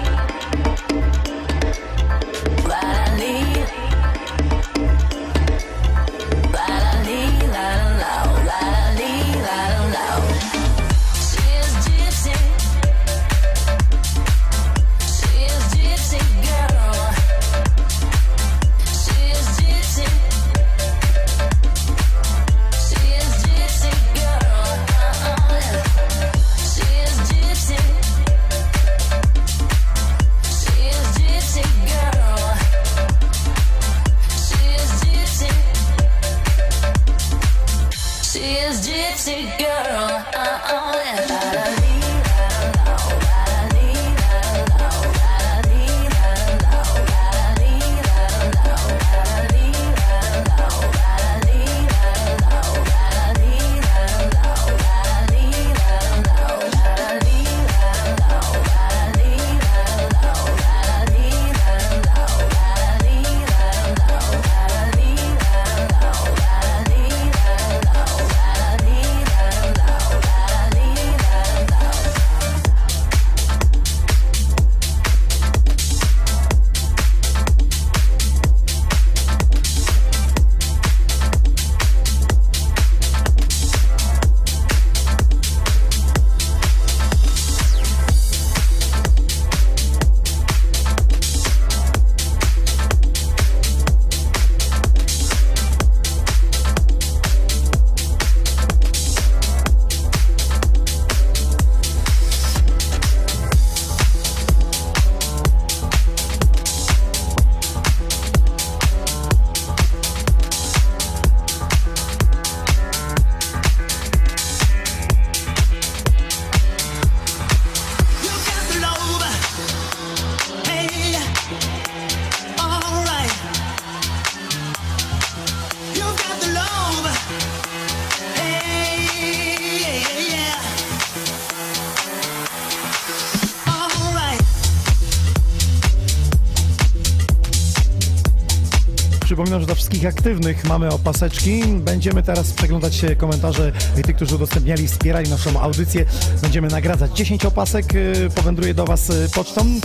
[139.46, 141.62] Przypominam, że dla wszystkich aktywnych mamy opaseczki.
[141.64, 143.72] Będziemy teraz przeglądać komentarze
[144.04, 146.04] tych, którzy udostępniali, wspierali naszą audycję.
[146.42, 147.84] Będziemy nagradzać 10 opasek.
[147.94, 149.80] e, Powędruje do Was e, pocztą.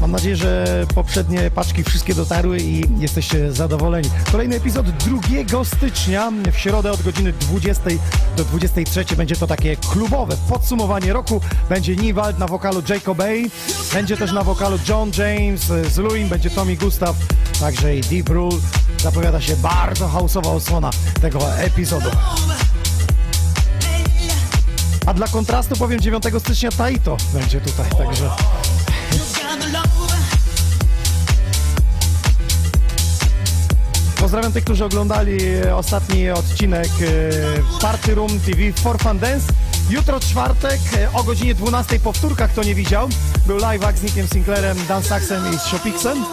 [0.00, 4.10] Mam nadzieję, że poprzednie paczki wszystkie dotarły i jesteście zadowoleni.
[4.32, 7.82] Kolejny epizod 2 stycznia w środę od godziny 20
[8.36, 11.40] do 23 będzie to takie klubowe podsumowanie roku.
[11.68, 13.50] Będzie Niwald na wokalu Jacob Bay,
[13.92, 15.60] będzie też na wokalu John James
[15.92, 17.16] z Luin, będzie Tommy Gustav,
[17.60, 18.58] także i Deep Rule.
[19.02, 20.90] Zapowiada się bardzo hausowa osłona
[21.20, 22.10] tego epizodu.
[25.06, 28.30] A dla kontrastu powiem 9 stycznia Taito będzie tutaj, także...
[34.20, 39.52] Pozdrawiam tych, którzy oglądali e, ostatni odcinek e, Party Room TV for Fun Dance.
[39.90, 43.08] Jutro czwartek e, o godzinie 12 powtórka, kto nie widział.
[43.46, 46.24] Był live z Nickiem Sinclairem, Dan Saxem i z Shopixem.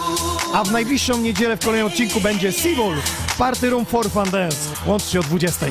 [0.54, 4.56] A w najbliższą niedzielę w kolejnym odcinku będzie Seawolf Party Room for Fun Dance.
[4.86, 5.66] Łącznie o 20.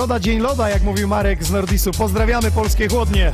[0.00, 1.90] Środa, dzień loda, jak mówił Marek z Nordisu.
[1.90, 3.32] Pozdrawiamy polskie chłodnie.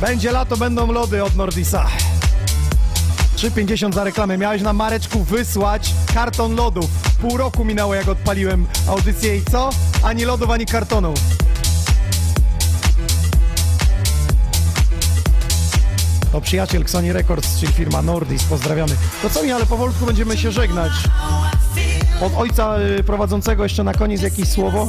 [0.00, 1.86] Będzie lato, będą lody od Nordisa.
[3.36, 4.38] 3,50 za reklamę.
[4.38, 6.86] Miałeś na Mareczku wysłać karton lodów.
[7.20, 9.70] Pół roku minęło, jak odpaliłem audycję i co?
[10.02, 11.14] Ani lodów, ani kartonu.
[16.32, 18.44] To przyjaciel Xoni Records, czyli firma Nordis.
[18.44, 18.92] Pozdrawiamy.
[19.22, 20.92] To co mi, ale powolutku będziemy się żegnać.
[22.22, 24.88] Od ojca y, prowadzącego jeszcze na koniec jakieś słowo.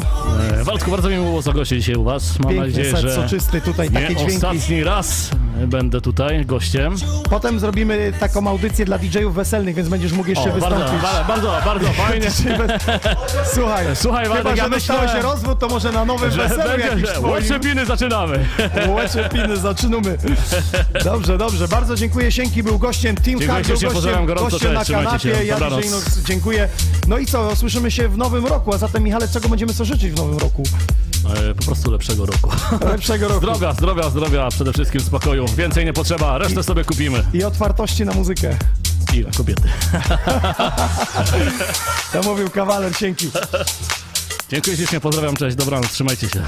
[0.59, 2.39] E, Waldku, bardzo mi było zagościć dzisiaj u Was.
[2.39, 4.35] Mam Piękny nadzieję, set że soczysty tutaj, nie takie dźwięki.
[4.35, 5.29] ostatni raz
[5.67, 6.95] będę tutaj gościem.
[7.29, 11.01] Potem zrobimy taką audycję dla DJ-ów weselnych, więc będziesz mógł jeszcze O, bardzo, wystąpić.
[11.03, 12.27] bardzo, bardzo, bardzo fajnie.
[13.55, 17.17] Słuchaj, Słuchaj, chyba, Waldek, że ja myślałem, rozwód, to może na nowym weselu jakimś.
[17.21, 18.45] Łotrzepiny zaczynamy.
[18.95, 20.17] Łoczepiny, zaczynamy.
[21.03, 21.67] Dobrze, dobrze.
[21.67, 22.31] Bardzo dziękuję.
[22.31, 23.15] Sienki był gościem.
[23.15, 25.19] Team Hard był gościem, gorąco, gościem na kanapie.
[25.19, 25.43] się.
[25.43, 25.57] Ja.
[25.59, 25.87] DJ
[26.25, 26.69] dziękuję.
[27.07, 30.11] No i co, słyszymy się w nowym roku, a zatem Michale, czego będziemy sobie życzyć
[30.11, 30.63] w nowym roku?
[31.29, 32.51] E, po prostu lepszego roku.
[32.91, 33.39] Lepszego roku.
[33.39, 35.45] Zdrowia, zdrowia, zdrowia, przede wszystkim spokoju.
[35.57, 37.23] Więcej nie potrzeba, resztę I, sobie kupimy.
[37.33, 38.57] I otwartości na muzykę.
[39.13, 39.69] I na kobiety.
[42.13, 43.31] to mówił kawaler, dzięki.
[44.49, 46.43] Dziękuję ślicznie, pozdrawiam, cześć, dobranoc, trzymajcie się.